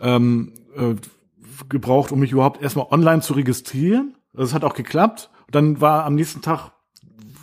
[0.00, 0.94] ähm, äh,
[1.68, 4.16] gebraucht, um mich überhaupt erstmal online zu registrieren.
[4.32, 5.30] Das hat auch geklappt.
[5.50, 6.72] Dann war am nächsten Tag,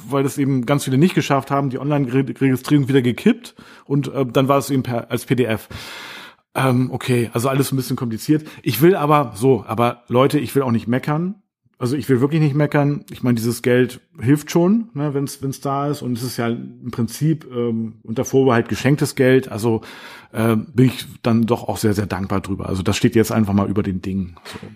[0.08, 3.56] weil das eben ganz viele nicht geschafft haben, die Online-Registrierung wieder gekippt
[3.86, 5.68] und äh, dann war es eben per, als PDF.
[6.56, 8.48] Ähm, okay, also alles ein bisschen kompliziert.
[8.64, 11.36] Ich will aber so, aber Leute, ich will auch nicht meckern
[11.78, 13.04] also ich will wirklich nicht meckern.
[13.12, 16.02] Ich meine, dieses Geld hilft schon, ne, wenn es da ist.
[16.02, 19.52] Und es ist ja im Prinzip ähm, unter Vorbehalt geschenktes Geld.
[19.52, 19.82] Also
[20.32, 22.70] äh, bin ich dann doch auch sehr, sehr dankbar drüber.
[22.70, 24.38] Also das steht jetzt einfach mal über den Dingen.
[24.46, 24.68] So.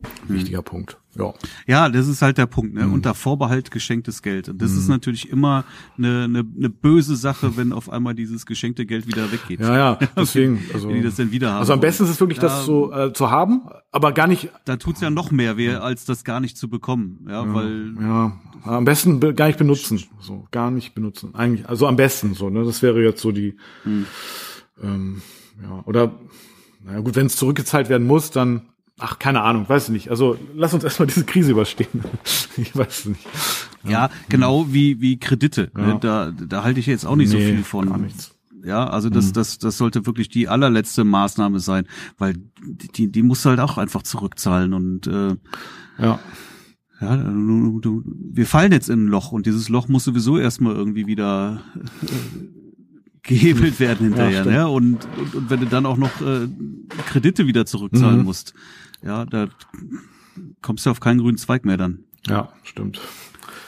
[0.00, 0.34] Mhm.
[0.34, 0.64] Wichtiger hm.
[0.64, 0.98] Punkt.
[1.16, 1.34] Ja.
[1.66, 2.74] ja, das ist halt der Punkt.
[2.74, 2.86] Ne?
[2.86, 2.92] Mhm.
[2.92, 4.48] Unter Vorbehalt geschenktes Geld.
[4.48, 4.78] Und das mhm.
[4.78, 5.64] ist natürlich immer
[5.96, 9.58] eine, eine, eine böse Sache, wenn auf einmal dieses geschenkte Geld wieder weggeht.
[9.58, 10.62] Ja, ja, deswegen.
[10.72, 11.58] Also, die das denn wieder haben.
[11.58, 14.50] Also am besten ist es wirklich, ja, das so äh, zu haben, aber gar nicht.
[14.64, 17.26] Da tut's ja noch mehr weh, als das gar nicht zu bekommen.
[17.28, 17.94] Ja, ja weil.
[18.00, 20.04] Ja, am besten gar nicht benutzen.
[20.20, 21.34] So, gar nicht benutzen.
[21.34, 22.64] Eigentlich, also am besten so, ne?
[22.64, 23.56] Das wäre jetzt so die.
[23.84, 24.06] Mhm.
[24.80, 25.22] Ähm,
[25.60, 26.12] ja, oder
[26.84, 28.62] naja gut, wenn es zurückgezahlt werden muss, dann
[28.98, 30.10] Ach, keine Ahnung, weiß ich nicht.
[30.10, 31.88] Also lass uns erstmal diese Krise überstehen.
[32.56, 33.26] ich weiß es nicht.
[33.84, 35.70] Ja, ja genau wie, wie Kredite.
[35.76, 35.94] Ja.
[35.94, 37.88] Da, da halte ich jetzt auch nicht nee, so viel von.
[37.88, 38.34] Gar nichts.
[38.64, 39.32] Ja, also das, mhm.
[39.34, 41.86] das, das sollte wirklich die allerletzte Maßnahme sein,
[42.18, 45.36] weil die, die musst du halt auch einfach zurückzahlen und äh,
[45.98, 46.18] ja.
[47.00, 50.74] Ja, du, du, wir fallen jetzt in ein Loch und dieses Loch muss sowieso erstmal
[50.74, 51.62] irgendwie wieder
[52.02, 52.57] äh,
[53.22, 54.68] gehebelt werden hinterher, ja, ne?
[54.68, 56.48] Und, und, und wenn du dann auch noch äh,
[57.06, 58.24] Kredite wieder zurückzahlen mhm.
[58.24, 58.54] musst,
[59.02, 59.48] ja, da
[60.62, 62.04] kommst du auf keinen grünen Zweig mehr dann.
[62.26, 63.00] Ja, stimmt.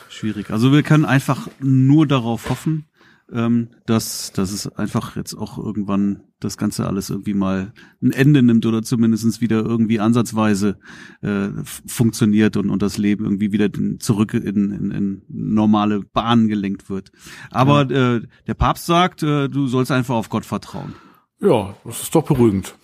[0.09, 0.51] Schwierig.
[0.51, 2.87] Also wir können einfach nur darauf hoffen,
[3.33, 7.73] ähm, dass, dass es einfach jetzt auch irgendwann das Ganze alles irgendwie mal
[8.03, 10.79] ein Ende nimmt oder zumindestens wieder irgendwie ansatzweise
[11.23, 13.69] äh, funktioniert und, und das Leben irgendwie wieder
[13.99, 17.13] zurück in, in, in normale Bahnen gelenkt wird.
[17.51, 18.17] Aber ja.
[18.17, 20.95] äh, der Papst sagt, äh, du sollst einfach auf Gott vertrauen.
[21.41, 22.75] Ja, das ist doch beruhigend.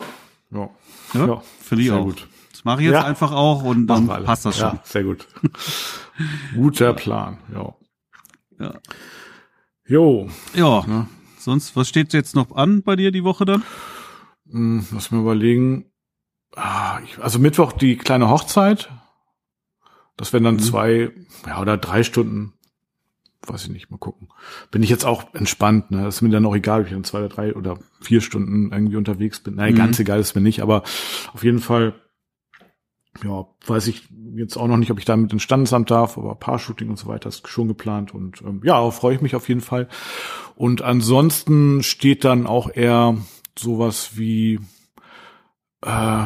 [0.50, 0.70] Ja,
[1.14, 2.04] ja, ja finde ich auch.
[2.04, 2.28] Gut.
[2.52, 3.04] Das mache ich jetzt ja.
[3.04, 4.68] einfach auch und dann passt das schon.
[4.68, 5.26] Ja, sehr gut.
[6.54, 7.74] Guter Plan, ja.
[8.58, 8.74] Ja.
[9.86, 10.28] Jo.
[10.54, 10.84] Ja.
[10.86, 11.08] Ne?
[11.38, 13.62] Sonst, was steht jetzt noch an bei dir die Woche dann?
[14.50, 15.86] Hm, lass mir überlegen.
[16.56, 18.90] Ah, also Mittwoch die kleine Hochzeit.
[20.16, 20.60] Das wären dann mhm.
[20.60, 21.12] zwei,
[21.46, 22.54] ja, oder drei Stunden.
[23.46, 24.28] Weiß ich nicht, mal gucken.
[24.72, 26.08] Bin ich jetzt auch entspannt, ne?
[26.08, 28.96] ist mir dann auch egal, ob ich dann zwei oder drei oder vier Stunden irgendwie
[28.96, 29.54] unterwegs bin.
[29.54, 29.78] Nein, mhm.
[29.78, 30.82] ganz egal ist mir nicht, aber
[31.32, 31.94] auf jeden Fall
[33.24, 36.34] ja, weiß ich jetzt auch noch nicht, ob ich da mit ins Standesamt darf, aber
[36.34, 39.60] Paar-Shooting und so weiter ist schon geplant und ähm, ja, freue ich mich auf jeden
[39.60, 39.88] Fall.
[40.54, 43.16] Und ansonsten steht dann auch eher
[43.58, 44.60] sowas wie
[45.82, 46.24] äh,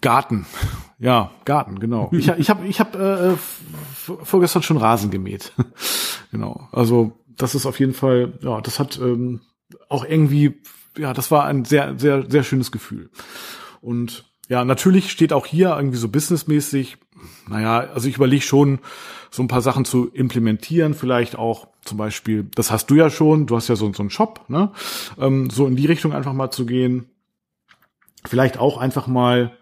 [0.00, 0.46] Garten.
[1.00, 2.10] Ja, Garten, genau.
[2.12, 5.52] Ich, ich habe ich hab, äh, vorgestern schon Rasen gemäht.
[6.32, 6.66] genau.
[6.72, 9.40] Also das ist auf jeden Fall, ja, das hat ähm,
[9.88, 10.60] auch irgendwie,
[10.96, 13.10] ja, das war ein sehr, sehr, sehr schönes Gefühl.
[13.80, 16.96] Und ja, natürlich steht auch hier irgendwie so businessmäßig,
[17.48, 18.80] naja, also ich überlege schon,
[19.30, 23.46] so ein paar Sachen zu implementieren, vielleicht auch zum Beispiel, das hast du ja schon,
[23.46, 24.72] du hast ja so, so einen Shop, ne?
[25.18, 27.06] Ähm, so in die Richtung einfach mal zu gehen.
[28.24, 29.56] Vielleicht auch einfach mal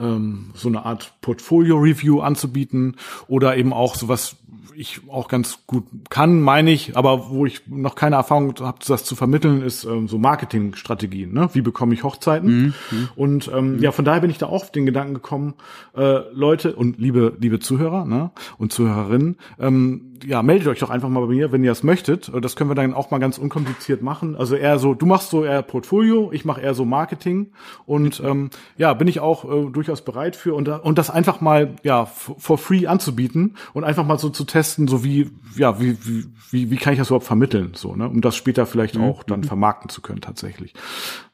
[0.00, 2.96] ähm, so eine Art Portfolio-Review anzubieten
[3.26, 4.36] oder eben auch sowas
[4.78, 9.02] ich auch ganz gut kann, meine ich, aber wo ich noch keine Erfahrung habe, das
[9.02, 11.32] zu vermitteln, ist ähm, so Marketingstrategien.
[11.32, 11.50] Ne?
[11.52, 12.74] Wie bekomme ich Hochzeiten?
[12.90, 13.08] Mhm.
[13.16, 13.82] Und ähm, mhm.
[13.82, 15.54] ja, von daher bin ich da auch auf den Gedanken gekommen,
[15.96, 18.30] äh, Leute und liebe liebe Zuhörer ne?
[18.56, 22.30] und Zuhörerinnen, ähm, ja, meldet euch doch einfach mal bei mir, wenn ihr das möchtet.
[22.40, 24.36] Das können wir dann auch mal ganz unkompliziert machen.
[24.36, 27.48] Also eher so, du machst so eher Portfolio, ich mache eher so Marketing
[27.86, 31.76] und ähm, ja, bin ich auch äh, durchaus bereit für und, und das einfach mal
[31.82, 36.26] ja for free anzubieten und einfach mal so zu testen, so wie ja wie wie
[36.50, 39.04] wie, wie kann ich das überhaupt vermitteln, so ne, um das später vielleicht mhm.
[39.04, 40.74] auch dann vermarkten zu können tatsächlich.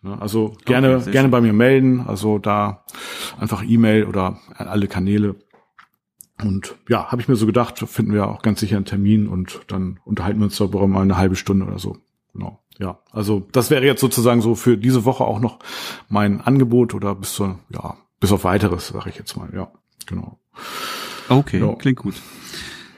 [0.02, 0.16] Ne?
[0.20, 2.84] Also gerne okay, gerne bei mir melden, also da
[3.38, 5.36] einfach E-Mail oder alle Kanäle.
[6.42, 9.60] Und ja, habe ich mir so gedacht, finden wir auch ganz sicher einen Termin und
[9.68, 11.96] dann unterhalten wir uns darüber mal eine halbe Stunde oder so.
[12.32, 12.60] Genau.
[12.78, 15.60] Ja, also das wäre jetzt sozusagen so für diese Woche auch noch
[16.08, 19.50] mein Angebot oder bis zu, ja, bis auf weiteres, sage ich jetzt mal.
[19.54, 19.70] Ja,
[20.06, 20.40] genau.
[21.28, 21.74] Okay, ja.
[21.74, 22.14] klingt gut.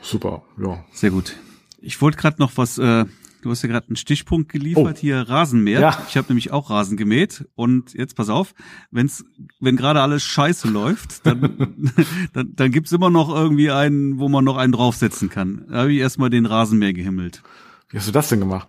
[0.00, 0.84] Super, ja.
[0.92, 1.34] Sehr gut.
[1.80, 3.06] Ich wollte gerade noch was äh,
[3.42, 5.00] Du hast ja gerade einen Stichpunkt geliefert, oh.
[5.00, 5.80] hier Rasenmäher.
[5.80, 6.06] Ja.
[6.08, 8.54] Ich habe nämlich auch Rasen gemäht und jetzt pass auf,
[8.92, 9.24] wenn's,
[9.58, 11.92] wenn gerade alles scheiße läuft, dann,
[12.32, 15.66] dann, dann gibt's immer noch irgendwie einen, wo man noch einen draufsetzen kann.
[15.68, 17.42] Da habe ich erstmal den Rasenmäher gehimmelt.
[17.88, 18.68] Wie hast du das denn gemacht?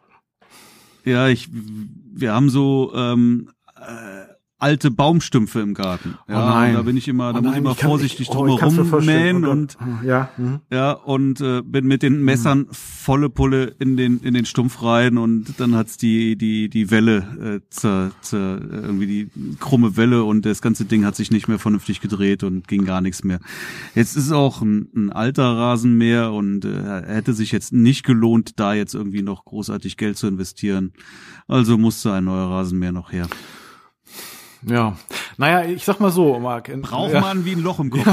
[1.05, 6.15] Ja, ich, wir haben so ähm, äh, alte Baumstümpfe im Garten.
[6.27, 6.73] Oh ja, oh nein.
[6.73, 9.45] da bin ich immer, da oh muss ich immer ich vorsichtig kann, ich, oh, rummähen
[9.45, 10.59] oh und ja, mhm.
[10.71, 12.67] ja und äh, bin mit den Messern mhm.
[12.71, 17.61] volle Pulle in den in den Stumpf rein und dann hat's die die die Welle
[17.61, 19.29] äh, zer, zer, irgendwie die
[19.59, 23.01] krumme Welle und das ganze Ding hat sich nicht mehr vernünftig gedreht und ging gar
[23.01, 23.39] nichts mehr.
[23.93, 28.59] Jetzt ist es auch ein, ein alter Rasenmäher und äh, hätte sich jetzt nicht gelohnt,
[28.59, 30.93] da jetzt irgendwie noch großartig Geld zu investieren.
[31.47, 33.27] Also musste ein neuer Rasenmäher noch her.
[34.69, 34.97] Ja,
[35.37, 36.69] naja, ich sag mal so, Marc.
[36.81, 37.21] Braucht ja.
[37.21, 38.05] man wie ein Loch im Kopf.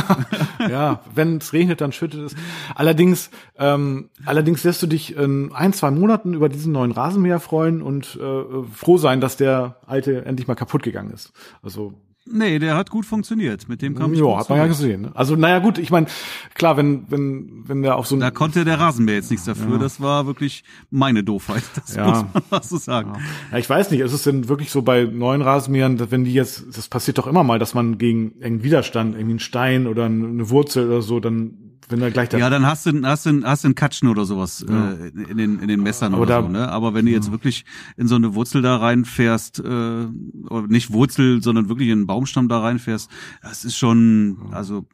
[0.59, 2.37] Ja, ja wenn es regnet, dann schüttet es.
[2.75, 7.83] Allerdings, ähm, allerdings wirst du dich in ein, zwei Monaten über diesen neuen Rasenmäher freuen
[7.83, 11.33] und äh, froh sein, dass der alte endlich mal kaputt gegangen ist.
[11.63, 11.95] Also
[12.27, 13.69] Nee, der hat gut funktioniert.
[13.69, 15.03] Mit dem kam ich Ja, hat man ja gesehen.
[15.03, 15.13] Ne?
[15.15, 16.07] Also naja gut, ich meine,
[16.55, 19.73] klar, wenn wenn wenn der auf so Da konnte der Rasenmäher jetzt nichts dafür.
[19.73, 19.79] Ja.
[19.79, 21.63] Das war wirklich meine Doofheit.
[21.75, 22.07] Das ja.
[22.07, 23.13] muss man was so sagen.
[23.15, 23.21] Ja.
[23.53, 23.59] ja.
[23.59, 26.89] ich weiß nicht, ist es denn wirklich so bei neuen Rasenmähern, wenn die jetzt, das
[26.89, 30.87] passiert doch immer mal, dass man gegen irgendeinen Widerstand, irgendwie einen Stein oder eine Wurzel
[30.87, 33.75] oder so, dann wenn er gleich Ja, dann hast du hast du hast du einen
[33.75, 34.93] Katschen oder sowas ja.
[34.93, 36.69] äh, in den in den Messern aber oder da, so, ne?
[36.69, 37.33] Aber wenn du jetzt ja.
[37.33, 37.65] wirklich
[37.97, 42.49] in so eine Wurzel da reinfährst, äh, oder nicht Wurzel, sondern wirklich in einen Baumstamm
[42.49, 43.11] da reinfährst,
[43.43, 44.87] das ist schon also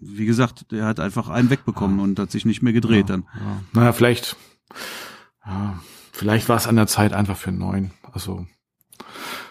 [0.00, 3.24] wie gesagt, der hat einfach einen wegbekommen und hat sich nicht mehr gedreht dann.
[3.34, 3.62] Ja.
[3.72, 4.36] Naja, vielleicht
[5.44, 5.80] ja,
[6.12, 7.90] vielleicht war es an der Zeit einfach für einen neuen.
[8.12, 8.46] Also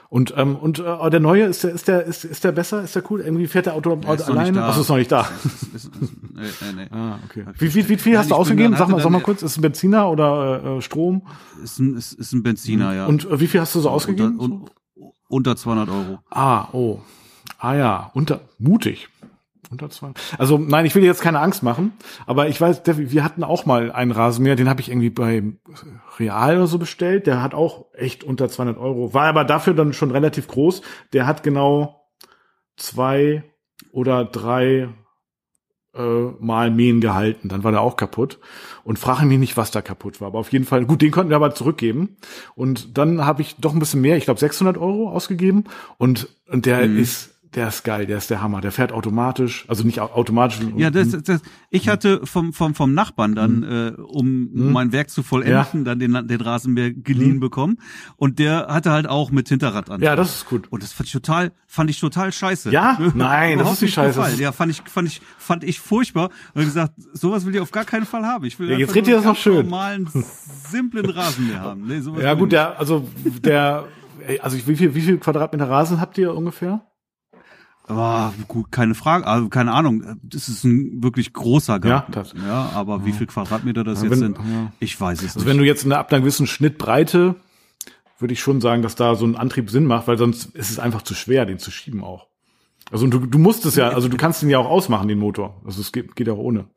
[0.09, 2.81] und ähm, und äh, der neue ist der ist der ist, ist der besser?
[2.83, 3.21] Ist der cool?
[3.21, 4.63] Irgendwie fährt der Auto alleine?
[4.63, 5.27] Achso, ist noch nicht da.
[5.43, 5.91] Ist, ist,
[6.33, 6.87] nee, nee, nee.
[6.91, 7.45] ah, okay.
[7.57, 8.75] Wie, wie, wie viel Nein, hast du ausgegeben?
[8.77, 11.23] sag mal sag mal kurz ist ein Benziner oder äh, Strom?
[11.61, 13.05] Ist ein ist, ist ein Benziner ja.
[13.05, 14.39] und äh, wie viel hast du so ausgegeben?
[14.39, 14.71] unter,
[15.27, 16.19] unter 200 Euro.
[16.29, 17.01] Ah oh.
[17.59, 18.11] Ah ja.
[18.13, 19.09] Unter mutig
[19.71, 20.11] unter zwei.
[20.37, 21.93] Also nein, ich will dir jetzt keine Angst machen,
[22.25, 25.43] aber ich weiß, wir hatten auch mal einen Rasenmäher, den habe ich irgendwie bei
[26.19, 27.27] Real oder so bestellt.
[27.27, 30.81] Der hat auch echt unter 200 Euro, war aber dafür dann schon relativ groß.
[31.13, 32.07] Der hat genau
[32.75, 33.43] zwei
[33.91, 34.89] oder drei
[35.97, 37.49] äh, Mal Mähen gehalten.
[37.49, 38.39] Dann war der auch kaputt
[38.83, 40.27] und frage mich nicht, was da kaputt war.
[40.27, 42.17] Aber auf jeden Fall, gut, den konnten wir aber zurückgeben.
[42.55, 45.65] Und dann habe ich doch ein bisschen mehr, ich glaube 600 Euro ausgegeben
[45.97, 46.99] und, und der mhm.
[46.99, 48.61] ist der ist geil, der ist der Hammer.
[48.61, 50.59] Der fährt automatisch, also nicht automatisch.
[50.75, 53.63] Ja, das, das, ich hatte vom, vom, vom Nachbarn dann, mhm.
[53.63, 54.71] äh, um mhm.
[54.71, 55.83] mein Werk zu vollenden, ja.
[55.83, 57.39] dann den, den Rasenmäher geliehen mhm.
[57.39, 57.77] bekommen.
[58.15, 60.01] Und der hatte halt auch mit Hinterrad an.
[60.01, 60.67] Ja, das ist gut.
[60.71, 62.71] Und das fand ich total, fand ich total scheiße.
[62.71, 62.97] Ja?
[63.13, 64.19] Nein, das ist nicht scheiße.
[64.19, 64.39] Gefallen.
[64.39, 66.29] Ja, fand ich, fand ich, fand ich furchtbar.
[66.53, 68.45] Und gesagt, sowas will ich auf gar keinen Fall haben.
[68.45, 69.55] Ich will ja, jetzt redet ihr das noch schön.
[69.55, 70.09] normalen,
[70.69, 71.87] simplen Rasenmäher haben.
[71.87, 73.85] Nee, ja, gut, der, also, der,
[74.41, 76.81] also wie viel, wie viel Quadratmeter Rasen habt ihr ungefähr?
[77.89, 80.19] Oh, gut, keine Frage, also keine Ahnung.
[80.21, 82.11] Das ist ein wirklich großer Garten.
[82.11, 83.05] Ja, das, ja aber ja.
[83.05, 84.37] wie viel Quadratmeter das ja, jetzt sind,
[84.79, 85.35] ich weiß es also nicht.
[85.37, 87.35] Also wenn du jetzt eine, ab einer gewissen Schnittbreite,
[88.19, 90.79] würde ich schon sagen, dass da so ein Antrieb Sinn macht, weil sonst ist es
[90.79, 92.27] einfach zu schwer, den zu schieben auch.
[92.91, 95.61] Also du, du musst es ja, also du kannst den ja auch ausmachen, den Motor.
[95.65, 96.67] Also es geht, geht auch ohne.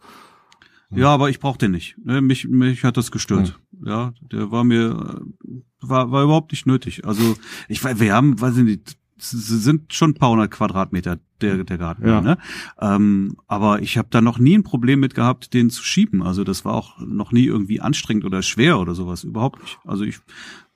[0.93, 1.97] Ja, aber ich brauch den nicht.
[2.05, 3.59] Ne, mich, mich hat das gestört.
[3.73, 3.87] Hm.
[3.87, 5.23] Ja, der war mir,
[5.81, 7.07] war, war überhaupt nicht nötig.
[7.07, 7.37] Also
[7.69, 12.07] ich, wir haben, weiß ich nicht, sind schon ein paar hundert Quadratmeter der, der Garten.
[12.07, 12.21] Ja.
[12.21, 12.39] Ne?
[12.81, 16.23] Ähm, aber ich habe da noch nie ein Problem mit gehabt, den zu schieben.
[16.23, 19.25] Also das war auch noch nie irgendwie anstrengend oder schwer oder sowas.
[19.25, 19.79] Überhaupt nicht.
[19.85, 20.19] Also ich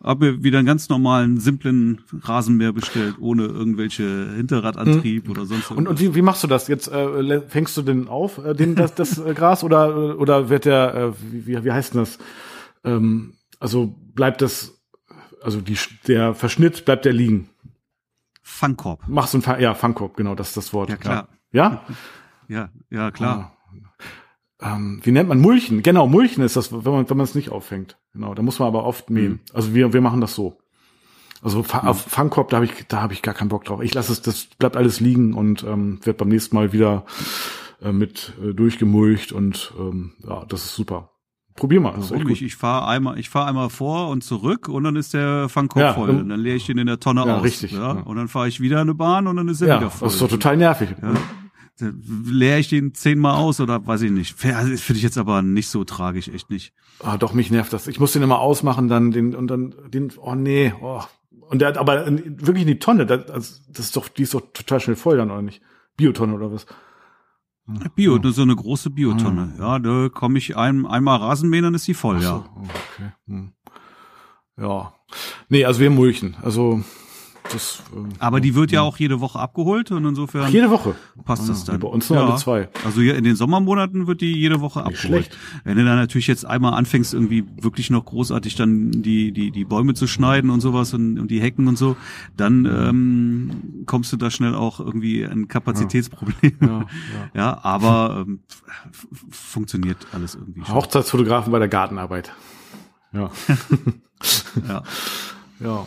[0.03, 5.31] habe wieder einen ganz normalen, simplen Rasenmäher bestellt, ohne irgendwelche Hinterradantrieb mhm.
[5.31, 5.79] oder sonst irgendwas.
[5.79, 6.69] Und, und wie, wie machst du das?
[6.69, 10.67] Jetzt äh, fängst du den auf, äh, den, das, das äh, Gras, oder, oder wird
[10.67, 11.13] der, äh,
[11.47, 12.19] wie, wie heißt denn das?
[12.85, 14.79] Ähm, also bleibt das,
[15.43, 17.49] also die, der Verschnitt, bleibt der liegen?
[18.47, 19.09] Fangkorb.
[19.09, 20.91] Machst du ein, ja, Fangkorb, genau, das ist das Wort.
[20.91, 21.29] Ja, klar.
[21.51, 21.83] Ja?
[22.47, 23.57] Ja, ja, klar.
[24.61, 24.75] Ah.
[24.75, 25.83] Ähm, wie nennt man Mulchen?
[25.83, 27.97] Genau, Mulchen ist das, wenn man wenn man es nicht auffängt.
[28.13, 29.33] Genau, da muss man aber oft mähen.
[29.33, 29.41] Mhm.
[29.55, 30.59] Also wir wir machen das so.
[31.41, 31.89] Also mhm.
[31.89, 33.81] auf Fangkorb, da habe ich da habe ich gar keinen Bock drauf.
[33.81, 37.07] Ich lasse es, das bleibt alles liegen und ähm, wird beim nächsten Mal wieder
[37.81, 41.14] äh, mit äh, durchgemulcht und ähm, ja, das ist super.
[41.57, 41.95] Probier mal.
[41.97, 42.43] Das Warum nicht?
[42.43, 45.95] Ich fahre einmal, ich fahre einmal vor und zurück und dann ist der Fangkorb ja,
[45.95, 46.11] voll.
[46.11, 47.45] Und dann leere ich den in der Tonne ja, aus.
[47.45, 47.73] Richtig.
[47.73, 47.95] Ja?
[47.95, 48.01] ja.
[48.01, 50.07] Und dann fahre ich wieder eine Bahn und dann ist er ja, wieder voll.
[50.07, 50.91] Das ist doch total nervig.
[51.01, 51.91] Ja.
[52.25, 54.35] Leere ich den zehnmal aus oder weiß ich nicht.
[54.35, 56.73] Finde ich jetzt aber nicht so tragisch, echt nicht.
[57.03, 57.87] Ah, doch, mich nervt das.
[57.87, 60.13] Ich muss den immer ausmachen, dann den und dann den.
[60.19, 60.73] Oh nee.
[60.81, 61.03] Oh.
[61.51, 63.07] Und der hat aber wirklich in die Tonne.
[63.07, 63.27] Das,
[63.69, 65.63] das ist doch, die ist doch total schnell voll dann oder nicht?
[65.97, 66.67] Biotonne oder was?
[67.95, 68.33] Bio, ja.
[68.33, 69.55] so eine große Biotonne.
[69.59, 72.45] Ja, da komme ich ein, einmal Rasenmähen, dann ist die voll, so, ja.
[72.57, 73.13] Okay.
[73.27, 73.53] Hm.
[74.59, 74.95] Ja.
[75.49, 76.37] Nee, also wir mulchen.
[76.43, 76.83] Also
[77.55, 80.51] das, ähm, Aber die wird ja auch jede Woche abgeholt und insofern.
[80.51, 80.95] Jede Woche.
[81.25, 81.81] Passt das dann.
[81.81, 82.27] Bei uns nur ja.
[82.27, 82.69] alle zwei.
[82.85, 85.25] Also hier in den Sommermonaten wird die jede Woche Nicht abgeholt.
[85.27, 85.39] Schlecht.
[85.65, 89.65] Wenn du dann natürlich jetzt einmal anfängst, irgendwie wirklich noch großartig dann die, die, die
[89.65, 91.97] Bäume zu schneiden und sowas und, und die Hecken und so,
[92.37, 96.57] dann ähm, kommst du da schnell auch irgendwie ein Kapazitätsproblem.
[96.61, 97.31] Ja, ja, ja.
[97.35, 98.41] ja aber ähm,
[99.31, 100.65] funktioniert alles irgendwie.
[100.65, 100.75] Schon.
[100.75, 102.33] Hochzeitsfotografen bei der Gartenarbeit.
[103.13, 103.31] Ja.
[104.69, 104.83] ja.
[105.61, 105.87] ja.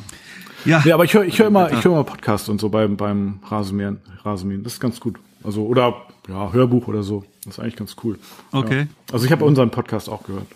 [0.65, 0.81] Ja.
[0.83, 3.39] Nee, aber ich höre ich hör immer, ich höre immer Podcast und so beim, beim
[3.47, 4.63] Rasenmähen, Rasenmähen.
[4.63, 5.17] Das ist ganz gut.
[5.43, 7.23] Also, oder, ja, Hörbuch oder so.
[7.45, 8.19] Das ist eigentlich ganz cool.
[8.51, 8.81] Okay.
[8.81, 8.87] Ja.
[9.13, 10.47] Also ich habe unseren Podcast auch gehört.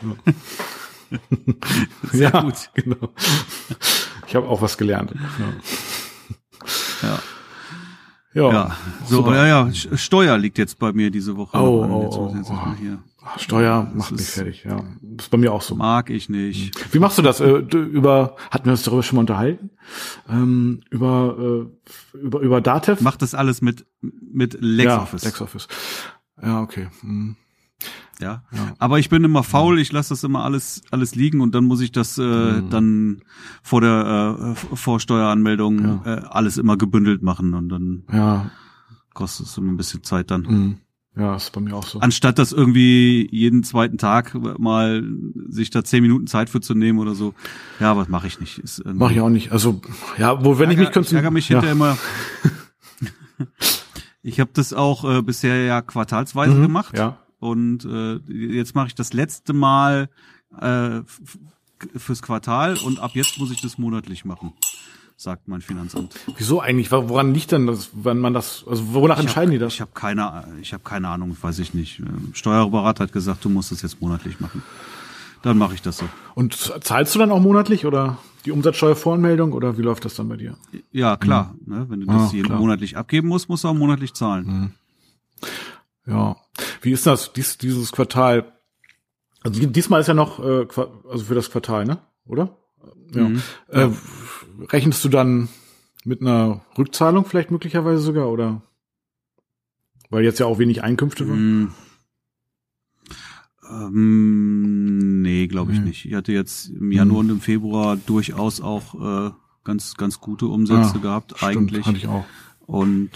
[2.12, 2.70] Ja, ja gut.
[2.74, 2.96] genau.
[4.26, 5.14] Ich habe auch was gelernt.
[7.02, 7.08] Ja.
[7.08, 7.18] ja.
[8.34, 8.76] Ja, ja.
[9.06, 11.56] so, ja, ja, Steuer liegt jetzt bei mir diese Woche.
[11.56, 12.74] Oh, oh, oh, oh.
[12.78, 12.98] Hier.
[13.38, 14.82] Steuer macht mich fertig, ja.
[15.02, 15.74] Das ist bei mir auch so.
[15.74, 16.94] Mag ich nicht.
[16.94, 17.40] Wie machst du das?
[17.40, 19.70] Äh, über, hatten wir uns darüber schon mal unterhalten?
[20.28, 21.68] Ähm, über,
[22.14, 23.02] äh, über, über Datev?
[23.02, 25.22] Macht das alles mit, mit LexOffice.
[25.22, 25.68] Ja, LexOffice.
[26.42, 26.88] Ja, okay.
[27.00, 27.36] Hm.
[28.20, 28.44] Ja.
[28.52, 28.74] ja.
[28.78, 31.80] Aber ich bin immer faul, ich lasse das immer alles alles liegen und dann muss
[31.82, 32.70] ich das äh, mhm.
[32.70, 33.22] dann
[33.62, 36.02] vor der äh, Vorsteueranmeldung ja.
[36.04, 38.50] äh, alles immer gebündelt machen und dann ja.
[39.12, 40.42] kostet es immer ein bisschen Zeit dann.
[40.42, 40.78] Mhm.
[41.16, 42.00] Ja, ist bei mir auch so.
[42.00, 45.02] Anstatt das irgendwie jeden zweiten Tag mal
[45.48, 47.32] sich da zehn Minuten Zeit für zu nehmen oder so.
[47.80, 48.62] Ja, was mache ich nicht.
[48.84, 49.50] Mache ich auch nicht.
[49.50, 49.80] Also
[50.18, 51.20] ja, wo wenn ich, ich mich konzentriere.
[51.20, 51.60] Ich ärgere mich ja.
[51.60, 51.98] hinterher immer.
[54.22, 56.98] ich habe das auch äh, bisher ja quartalsweise mhm, gemacht.
[56.98, 57.18] Ja.
[57.38, 60.10] Und äh, jetzt mache ich das letzte Mal
[60.60, 61.00] äh,
[61.96, 64.52] fürs Quartal und ab jetzt muss ich das monatlich machen,
[65.16, 66.14] sagt mein Finanzamt.
[66.36, 66.92] Wieso eigentlich?
[66.92, 69.74] Woran liegt denn das, wenn man das, also wonach entscheiden hab, die das?
[69.74, 72.02] Ich habe keine, ich habe keine Ahnung, weiß ich nicht.
[72.32, 74.62] Steuerberater hat gesagt, du musst es jetzt monatlich machen.
[75.42, 76.08] Dann mache ich das so.
[76.34, 80.36] Und zahlst du dann auch monatlich oder die Umsatzsteuervoranmeldung oder wie läuft das dann bei
[80.36, 80.56] dir?
[80.92, 81.54] Ja, klar.
[81.64, 81.74] Mhm.
[81.74, 84.72] Ne, wenn du das ah, monatlich abgeben musst, musst du auch monatlich zahlen.
[86.06, 86.12] Mhm.
[86.12, 86.36] Ja.
[86.82, 88.52] Wie ist das, dies, dieses Quartal?
[89.42, 90.66] Also diesmal ist ja noch, äh,
[91.10, 91.98] also für das Quartal, ne?
[92.26, 92.56] Oder?
[93.12, 93.28] Ja.
[93.28, 93.42] Mhm.
[93.68, 93.88] Äh,
[94.70, 95.48] rechnest du dann
[96.04, 98.62] mit einer Rückzahlung vielleicht möglicherweise sogar, oder?
[100.10, 101.60] Weil jetzt ja auch wenig Einkünfte waren.
[101.60, 101.72] Mhm.
[103.68, 105.86] Ähm, nee, glaube ich mhm.
[105.86, 106.04] nicht.
[106.04, 109.30] Ich hatte jetzt im Januar und im Februar durchaus auch äh,
[109.64, 111.86] ganz, ganz gute Umsätze ja, gehabt, stimmt, eigentlich.
[111.86, 112.24] Hatte ich auch.
[112.66, 113.10] Und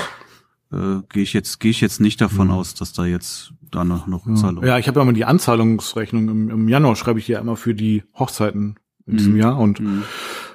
[0.73, 2.55] äh, gehe ich jetzt gehe ich jetzt nicht davon mhm.
[2.55, 4.65] aus, dass da jetzt da noch noch Rückzahlung.
[4.65, 7.75] Ja, ich habe ja immer die Anzahlungsrechnung im, im Januar schreibe ich ja immer für
[7.75, 8.77] die Hochzeiten
[9.07, 9.17] in mhm.
[9.17, 10.03] diesem Jahr und mhm.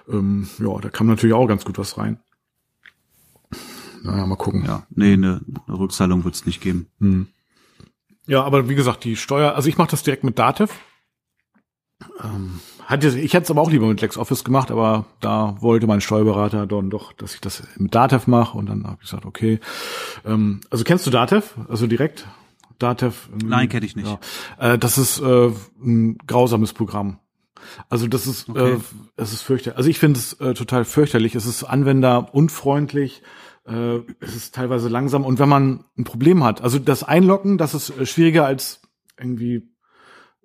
[0.09, 2.19] Ähm, ja, da kam natürlich auch ganz gut was rein.
[4.03, 4.63] Naja, mal gucken.
[4.65, 6.87] Ja, nee, eine, eine Rückzahlung wird's nicht geben.
[6.99, 7.27] Mhm.
[8.27, 10.71] Ja, aber wie gesagt, die Steuer, also ich mache das direkt mit Dativ.
[12.23, 16.01] Ähm, hatte, ich hätte es aber auch lieber mit LexOffice gemacht, aber da wollte mein
[16.01, 19.59] Steuerberater dann doch, dass ich das mit Datev mache und dann habe ich gesagt, okay.
[20.23, 21.55] Ähm, also kennst du Datev?
[21.67, 22.27] Also direkt?
[22.77, 23.29] Datev?
[23.43, 24.07] Nein, kenne ich nicht.
[24.59, 24.73] Ja.
[24.73, 25.51] Äh, das ist äh,
[25.81, 27.19] ein grausames Programm.
[27.89, 28.73] Also das ist, okay.
[28.73, 28.79] äh,
[29.17, 29.77] es ist fürchterlich.
[29.77, 31.35] Also ich finde es äh, total fürchterlich.
[31.35, 33.21] Es ist anwenderunfreundlich.
[33.67, 35.25] Äh, es ist teilweise langsam.
[35.25, 38.81] Und wenn man ein Problem hat, also das Einloggen, das ist äh, schwieriger als
[39.19, 39.74] irgendwie äh,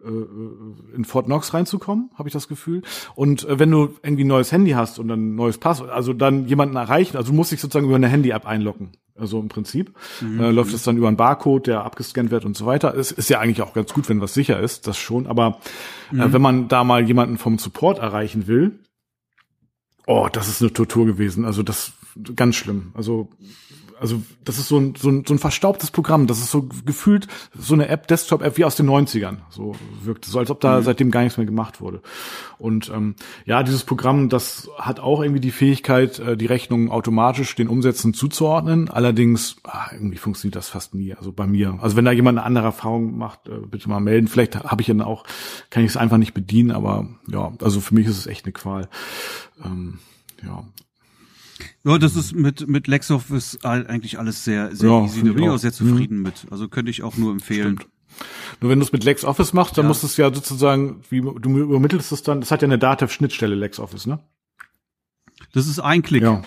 [0.02, 2.82] in Fort Knox reinzukommen, habe ich das Gefühl.
[3.14, 6.46] Und äh, wenn du irgendwie ein neues Handy hast und ein neues Passwort, also dann
[6.46, 8.92] jemanden erreichen, also du musst dich sozusagen über eine Handy-App einloggen.
[9.20, 10.40] Also im Prinzip mhm.
[10.40, 12.94] äh, läuft es dann über einen Barcode, der abgescannt wird und so weiter.
[12.94, 15.26] Es ist ja eigentlich auch ganz gut, wenn was sicher ist, das schon.
[15.26, 15.60] Aber
[16.10, 16.20] äh, mhm.
[16.20, 18.80] äh, wenn man da mal jemanden vom Support erreichen will,
[20.06, 21.44] oh, das ist eine Tortur gewesen.
[21.44, 21.92] Also das
[22.34, 22.92] ganz schlimm.
[22.94, 23.28] Also
[24.00, 26.26] also das ist so ein, so ein, so ein verstaubtes Programm.
[26.26, 29.38] Das ist so gefühlt so eine App, Desktop-App wie aus den 90ern.
[29.50, 30.84] So wirkt so, als ob da mhm.
[30.84, 32.00] seitdem gar nichts mehr gemacht wurde.
[32.58, 37.54] Und ähm, ja, dieses Programm, das hat auch irgendwie die Fähigkeit, äh, die Rechnungen automatisch
[37.54, 38.88] den Umsätzen zuzuordnen.
[38.88, 41.14] Allerdings, ah, irgendwie funktioniert das fast nie.
[41.14, 41.78] Also bei mir.
[41.82, 44.28] Also wenn da jemand eine andere Erfahrung macht, äh, bitte mal melden.
[44.28, 45.24] Vielleicht habe ich dann auch,
[45.68, 48.52] kann ich es einfach nicht bedienen, aber ja, also für mich ist es echt eine
[48.52, 48.88] Qual.
[49.62, 49.98] Ähm,
[50.42, 50.64] ja,
[51.84, 55.22] ja, das ist mit, mit LexOffice eigentlich alles sehr, sehr ja, easy.
[55.22, 56.22] Da bin ich auch sehr zufrieden mhm.
[56.22, 56.46] mit.
[56.50, 57.76] Also könnte ich auch nur empfehlen.
[57.76, 57.92] Stimmt.
[58.60, 59.88] Nur wenn du es mit LexOffice machst, dann ja.
[59.88, 63.54] musst du es ja sozusagen, wie du übermittelst es dann, das hat ja eine Datev-Schnittstelle,
[63.54, 64.20] LexOffice, ne?
[65.52, 66.22] Das ist ein Klick.
[66.22, 66.42] Ja.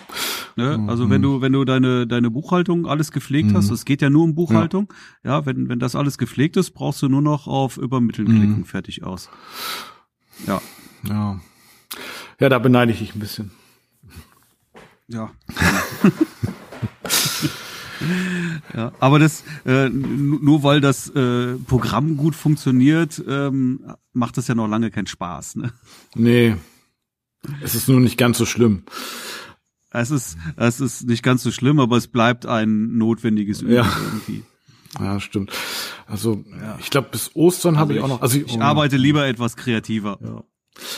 [0.56, 0.84] Ne?
[0.88, 1.10] Also mhm.
[1.10, 3.56] wenn du, wenn du deine, deine Buchhaltung alles gepflegt mhm.
[3.56, 4.92] hast, es geht ja nur um Buchhaltung,
[5.24, 5.38] ja.
[5.38, 8.38] ja, wenn, wenn das alles gepflegt ist, brauchst du nur noch auf Übermitteln mhm.
[8.38, 9.28] klicken, fertig aus.
[10.46, 10.62] Ja.
[11.08, 11.40] Ja.
[12.40, 13.50] Ja, da beneide ich dich ein bisschen.
[15.08, 15.30] Ja.
[18.74, 24.54] ja, aber das äh, nur weil das äh, Programm gut funktioniert, ähm, macht das ja
[24.54, 25.56] noch lange keinen Spaß.
[25.56, 25.72] Ne?
[26.14, 26.56] Nee,
[27.62, 28.84] es ist nur nicht ganz so schlimm.
[29.90, 33.96] Es ist es ist nicht ganz so schlimm, aber es bleibt ein notwendiges Üben ja.
[34.04, 34.44] irgendwie.
[34.98, 35.52] Ja, stimmt.
[36.06, 36.78] Also ja.
[36.80, 38.22] ich glaube bis Ostern also habe ich, ich, auch noch.
[38.22, 40.18] Also ich, ich arbeite lieber etwas kreativer.
[40.22, 40.44] Ja.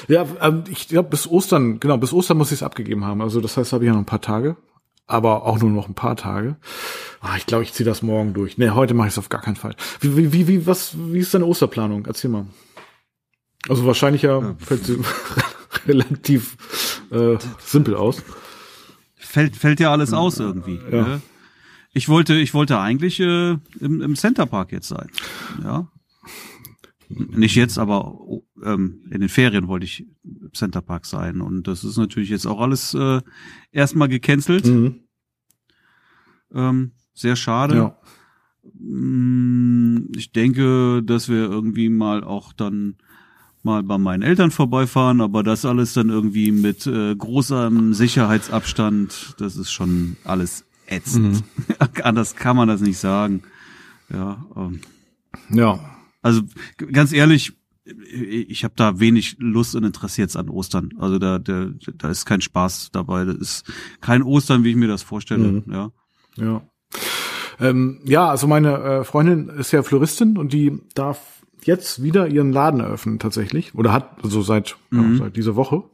[0.09, 3.21] Ja, ähm, ich glaube bis Ostern, genau, bis Ostern muss ich es abgegeben haben.
[3.21, 4.57] Also das heißt, habe ich ja noch ein paar Tage,
[5.07, 6.57] aber auch nur noch ein paar Tage.
[7.21, 8.59] Ah, ich glaube, ich ziehe das morgen durch.
[8.59, 9.75] Nee, heute mache ich es auf gar keinen Fall.
[10.01, 12.07] Wie, wie, wie, wie, was, wie ist deine Osterplanung?
[12.07, 12.47] Erzähl mal.
[13.69, 14.57] Also wahrscheinlich ja, ja.
[14.59, 14.99] fällt sie
[15.87, 16.57] relativ
[17.11, 18.23] äh, simpel aus.
[19.17, 20.81] Fällt, fällt ja alles aus irgendwie.
[20.91, 21.03] Ja.
[21.03, 21.23] Ne?
[21.93, 25.11] Ich wollte, ich wollte eigentlich äh, im, im Center Park jetzt sein.
[25.63, 25.89] Ja.
[27.09, 28.19] Nicht jetzt, aber
[28.65, 31.41] ähm, in den Ferien wollte ich im Center Park sein.
[31.41, 33.21] Und das ist natürlich jetzt auch alles äh,
[33.71, 34.67] erstmal gecancelt.
[34.67, 35.01] Mhm.
[36.53, 37.77] Ähm, sehr schade.
[37.77, 37.99] Ja.
[38.79, 42.97] Mm, ich denke, dass wir irgendwie mal auch dann
[43.63, 49.57] mal bei meinen Eltern vorbeifahren, aber das alles dann irgendwie mit äh, großem Sicherheitsabstand, das
[49.57, 51.43] ist schon alles ätzend.
[51.69, 51.75] Mhm.
[52.03, 53.43] Anders kann man das nicht sagen.
[54.09, 54.45] Ja.
[54.57, 54.81] Ähm.
[55.51, 55.96] Ja.
[56.27, 56.43] Also
[56.93, 57.53] ganz ehrlich,
[57.85, 60.91] ich habe da wenig Lust und Interesse jetzt an Ostern.
[60.99, 63.25] Also da, da, da ist kein Spaß dabei.
[63.25, 65.53] Das ist kein Ostern, wie ich mir das vorstelle.
[65.53, 65.65] Mhm.
[65.71, 65.93] Ja.
[66.37, 66.63] Ja.
[67.61, 72.53] Ähm, ja, also meine äh, Freundin ist ja Floristin und die darf jetzt wieder ihren
[72.53, 75.13] Laden eröffnen tatsächlich oder hat also seit mhm.
[75.13, 75.85] ja, seit dieser Woche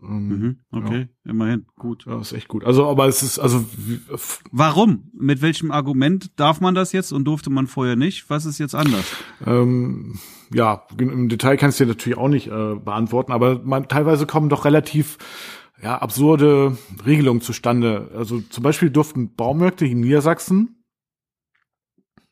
[0.00, 1.30] mhm, okay, ja.
[1.30, 2.04] immerhin, gut.
[2.06, 2.64] Ja, ist echt gut.
[2.64, 3.64] Also, aber es ist, also.
[4.50, 5.10] Warum?
[5.12, 8.28] Mit welchem Argument darf man das jetzt und durfte man vorher nicht?
[8.30, 9.04] Was ist jetzt anders?
[9.44, 10.18] Ähm,
[10.52, 14.48] ja, im Detail kannst du dir natürlich auch nicht äh, beantworten, aber man, teilweise kommen
[14.48, 15.18] doch relativ
[15.82, 18.10] ja, absurde Regelungen zustande.
[18.14, 20.84] Also zum Beispiel durften Baumärkte in Niedersachsen,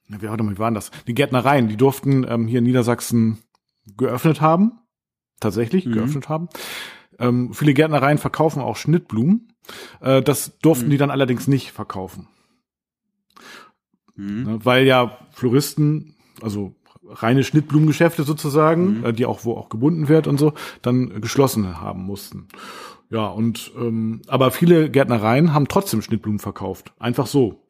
[0.08, 0.90] wie, warte mal, wie waren das?
[1.06, 3.38] Die Gärtnereien, die durften ähm, hier in Niedersachsen
[3.96, 4.72] geöffnet haben,
[5.40, 5.92] tatsächlich mhm.
[5.92, 6.48] geöffnet haben.
[7.18, 9.52] Ähm, viele Gärtnereien verkaufen auch Schnittblumen.
[10.00, 10.90] Äh, das durften mhm.
[10.90, 12.28] die dann allerdings nicht verkaufen.
[14.14, 14.42] Mhm.
[14.42, 16.74] Ne, weil ja Floristen, also
[17.08, 19.14] reine Schnittblumengeschäfte sozusagen, mhm.
[19.14, 22.48] die auch wo auch gebunden wird und so, dann geschlossen haben mussten.
[23.10, 26.92] Ja, und ähm, aber viele Gärtnereien haben trotzdem Schnittblumen verkauft.
[26.98, 27.62] Einfach so.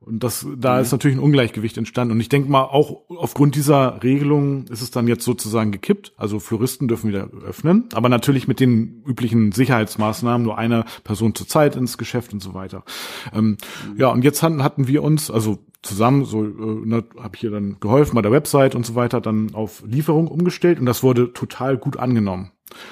[0.00, 0.82] Und das, da mhm.
[0.82, 2.12] ist natürlich ein Ungleichgewicht entstanden.
[2.12, 6.12] Und ich denke mal, auch aufgrund dieser Regelung ist es dann jetzt sozusagen gekippt.
[6.16, 11.48] Also Floristen dürfen wieder öffnen, aber natürlich mit den üblichen Sicherheitsmaßnahmen, nur eine Person zur
[11.48, 12.84] Zeit ins Geschäft und so weiter.
[13.32, 13.56] Ähm,
[13.92, 13.96] mhm.
[13.96, 16.48] Ja, und jetzt hatten, hatten wir uns, also zusammen, so äh,
[16.86, 20.28] ne, habe ich hier dann geholfen bei der Website und so weiter, dann auf Lieferung
[20.28, 22.50] umgestellt und das wurde total gut angenommen.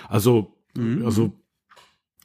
[0.08, 1.04] Also, mhm.
[1.04, 1.32] also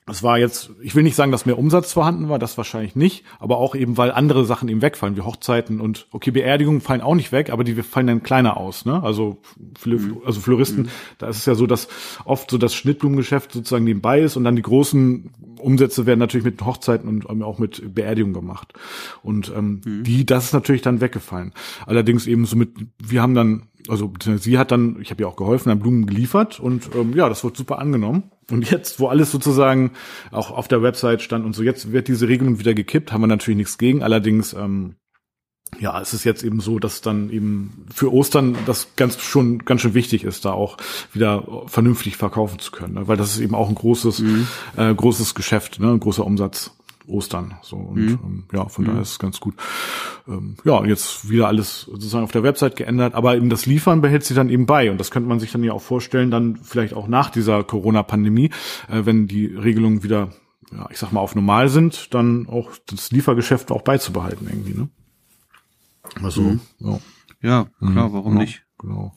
[0.10, 3.26] es war jetzt, ich will nicht sagen, dass mehr Umsatz vorhanden war, das wahrscheinlich nicht,
[3.40, 7.16] aber auch eben, weil andere Sachen eben wegfallen, wie Hochzeiten und okay, Beerdigungen fallen auch
[7.16, 9.04] nicht weg, aber die fallen dann kleiner aus, ne?
[9.04, 9.38] Also,
[9.86, 10.18] mhm.
[10.26, 10.90] also Floristen, mhm.
[11.18, 11.90] da ist es ja so, dass
[12.24, 15.30] oft so das Schnittblumengeschäft sozusagen nebenbei ist und dann die großen
[15.60, 18.74] Umsätze werden natürlich mit Hochzeiten und ähm, auch mit Beerdigungen gemacht.
[19.24, 20.04] Und ähm, mhm.
[20.04, 21.52] die, das ist natürlich dann weggefallen.
[21.86, 25.38] Allerdings eben so mit, wir haben dann also sie hat dann, ich habe ihr auch
[25.38, 28.24] geholfen, dann Blumen geliefert und ähm, ja, das wird super angenommen.
[28.50, 29.92] Und jetzt, wo alles sozusagen
[30.32, 33.28] auch auf der Website stand und so, jetzt wird diese Regelung wieder gekippt, haben wir
[33.28, 34.04] natürlich nichts gegen.
[34.04, 34.96] Allerdings, ähm,
[35.80, 39.82] ja, es ist jetzt eben so, dass dann eben für Ostern das ganz schon ganz
[39.82, 40.78] schön wichtig ist, da auch
[41.12, 43.08] wieder vernünftig verkaufen zu können, ne?
[43.10, 44.48] weil das ist eben auch ein großes mhm.
[44.78, 45.92] äh, großes Geschäft, ne?
[45.92, 46.77] ein großer Umsatz.
[47.08, 47.56] Ostern.
[47.62, 48.20] So und mhm.
[48.24, 48.90] ähm, ja, von mhm.
[48.90, 49.56] daher ist es ganz gut.
[50.28, 54.24] Ähm, ja, jetzt wieder alles sozusagen auf der Website geändert, aber eben das Liefern behält
[54.24, 56.94] sich dann eben bei und das könnte man sich dann ja auch vorstellen, dann vielleicht
[56.94, 58.52] auch nach dieser Corona-Pandemie,
[58.90, 60.30] äh, wenn die Regelungen wieder,
[60.72, 64.90] ja, ich sag mal, auf normal sind, dann auch das Liefergeschäft auch beizubehalten irgendwie, ne?
[66.22, 66.60] Also, mhm.
[66.80, 67.00] ja.
[67.42, 68.14] Ja, klar, mhm.
[68.14, 68.64] warum ja, nicht?
[68.80, 69.14] Genau.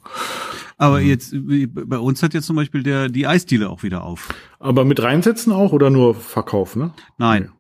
[0.77, 1.07] Aber mhm.
[1.09, 4.29] jetzt, bei uns hat jetzt zum Beispiel der, die Eisdiele auch wieder auf.
[4.59, 6.93] Aber mit reinsetzen auch oder nur Verkauf, ne?
[7.19, 7.51] Nein.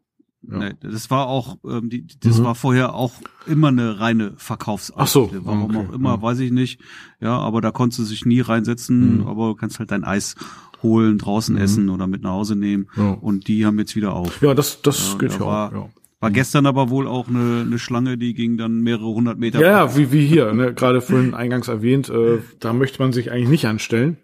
[0.48, 0.58] Ja.
[0.58, 2.44] Nee, das war auch, ähm, die, das mhm.
[2.44, 3.12] war vorher auch
[3.46, 5.02] immer eine reine Verkaufseisdiele.
[5.02, 5.76] Ach so, warum okay.
[5.76, 6.22] auch immer, ja.
[6.22, 6.80] weiß ich nicht.
[7.20, 9.26] Ja, aber da konntest du sich nie reinsetzen, mhm.
[9.26, 10.36] aber du kannst halt dein Eis
[10.82, 11.60] holen, draußen mhm.
[11.60, 12.88] essen oder mit nach Hause nehmen.
[12.96, 13.10] Ja.
[13.10, 14.40] Und die haben jetzt wieder auf.
[14.40, 15.72] Ja, das, das ja, geht ja war.
[15.72, 15.88] Ja.
[16.20, 19.60] War gestern aber wohl auch eine, eine Schlange, die ging dann mehrere hundert Meter.
[19.60, 23.48] Ja, wie, wie hier, ne, gerade vorhin eingangs erwähnt, äh, da möchte man sich eigentlich
[23.48, 24.18] nicht anstellen.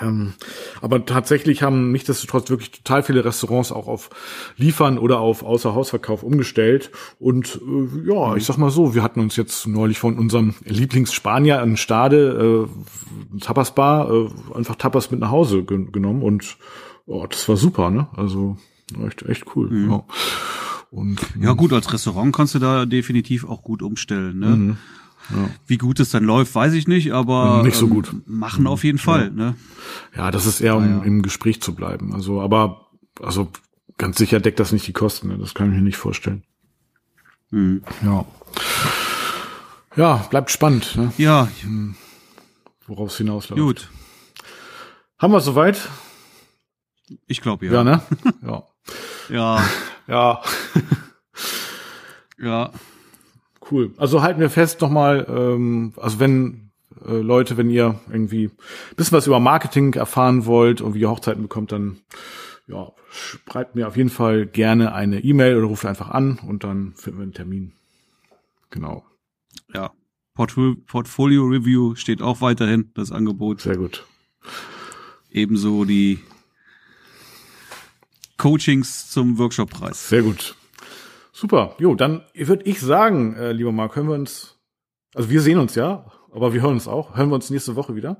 [0.00, 0.34] Ähm,
[0.80, 4.10] aber tatsächlich haben nichtsdestotrotz wirklich total viele Restaurants auch auf
[4.56, 6.90] Liefern oder auf Außerhausverkauf umgestellt.
[7.18, 8.36] Und äh, ja, mhm.
[8.36, 13.40] ich sag mal so, wir hatten uns jetzt neulich von unserem Lieblingsspanier an Stade, äh,
[13.40, 16.56] Tapasbar, äh, einfach Tapas mit nach Hause gen genommen und
[17.06, 18.08] oh, das war super, ne?
[18.16, 18.56] Also
[19.06, 19.70] echt, echt cool.
[19.70, 19.90] Mhm.
[19.90, 20.04] Ja.
[20.90, 24.38] Und, ja gut, als Restaurant kannst du da definitiv auch gut umstellen.
[24.38, 24.46] Ne?
[24.46, 24.76] Mhm.
[25.30, 25.48] Ja.
[25.66, 28.10] Wie gut es dann läuft, weiß ich nicht, aber nicht so gut.
[28.12, 29.26] Ähm, machen auf jeden Fall.
[29.26, 29.30] Ja.
[29.30, 29.56] Ne?
[30.16, 32.14] ja, das ist eher, um ja, im Gespräch zu bleiben.
[32.14, 32.88] Also, aber
[33.20, 33.50] also
[33.96, 35.28] ganz sicher deckt das nicht die Kosten.
[35.28, 35.38] Ne?
[35.38, 36.42] Das kann ich mir nicht vorstellen.
[37.50, 37.82] Mhm.
[38.04, 38.26] Ja.
[39.96, 40.96] Ja, bleibt spannend.
[40.96, 41.12] Ne?
[41.18, 41.48] Ja.
[41.62, 41.94] Hm.
[42.86, 43.60] Worauf es hinausläuft.
[43.60, 43.90] Gut.
[45.18, 45.88] Haben wir soweit?
[47.26, 47.72] Ich glaube ja.
[47.72, 48.02] Ja, ne?
[48.42, 48.62] Ja.
[49.28, 49.64] ja.
[50.06, 50.42] Ja.
[52.38, 52.70] ja.
[53.70, 53.92] Cool.
[53.96, 56.70] Also halten wir fest nochmal, ähm, also wenn
[57.04, 58.50] äh, Leute, wenn ihr irgendwie
[58.96, 61.98] bisschen was über Marketing erfahren wollt und wie ihr Hochzeiten bekommt, dann
[62.66, 66.94] ja, schreibt mir auf jeden Fall gerne eine E-Mail oder ruft einfach an und dann
[66.94, 67.72] finden wir einen Termin.
[68.70, 69.04] Genau.
[69.72, 69.92] Ja.
[70.34, 73.60] Portfolio Review steht auch weiterhin, das Angebot.
[73.60, 74.04] Sehr gut.
[75.30, 76.18] Ebenso die
[78.36, 80.08] Coachings zum Workshoppreis.
[80.08, 80.56] Sehr gut.
[81.34, 81.74] Super.
[81.80, 84.56] Jo, dann würde ich sagen, äh, lieber Marc, hören wir uns,
[85.14, 87.16] also wir sehen uns ja, aber wir hören uns auch.
[87.16, 88.18] Hören wir uns nächste Woche wieder.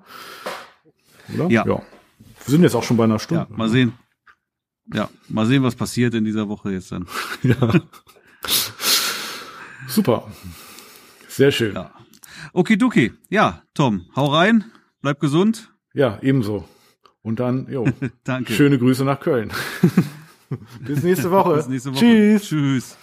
[1.33, 1.49] Oder?
[1.49, 1.65] Ja.
[1.65, 1.77] ja.
[1.77, 3.47] Wir sind jetzt auch schon bei einer Stunde.
[3.49, 3.93] Ja, mal sehen.
[4.93, 7.07] Ja, mal sehen, was passiert in dieser Woche jetzt dann.
[7.45, 7.81] ja.
[9.87, 10.27] Super.
[11.29, 11.77] Sehr schön.
[11.77, 11.93] Ja.
[12.53, 13.13] Okidoki.
[13.29, 14.65] Ja, Tom, hau rein,
[15.03, 15.73] bleib gesund.
[15.93, 16.69] Ja, ebenso.
[17.23, 17.87] Und dann, jo,
[18.25, 18.53] Danke.
[18.53, 19.53] schöne Grüße nach Köln.
[20.81, 21.57] Bis nächste Woche.
[21.57, 22.01] Bis nächste Woche.
[22.01, 22.43] Tschüss.
[22.45, 22.97] Tschüss.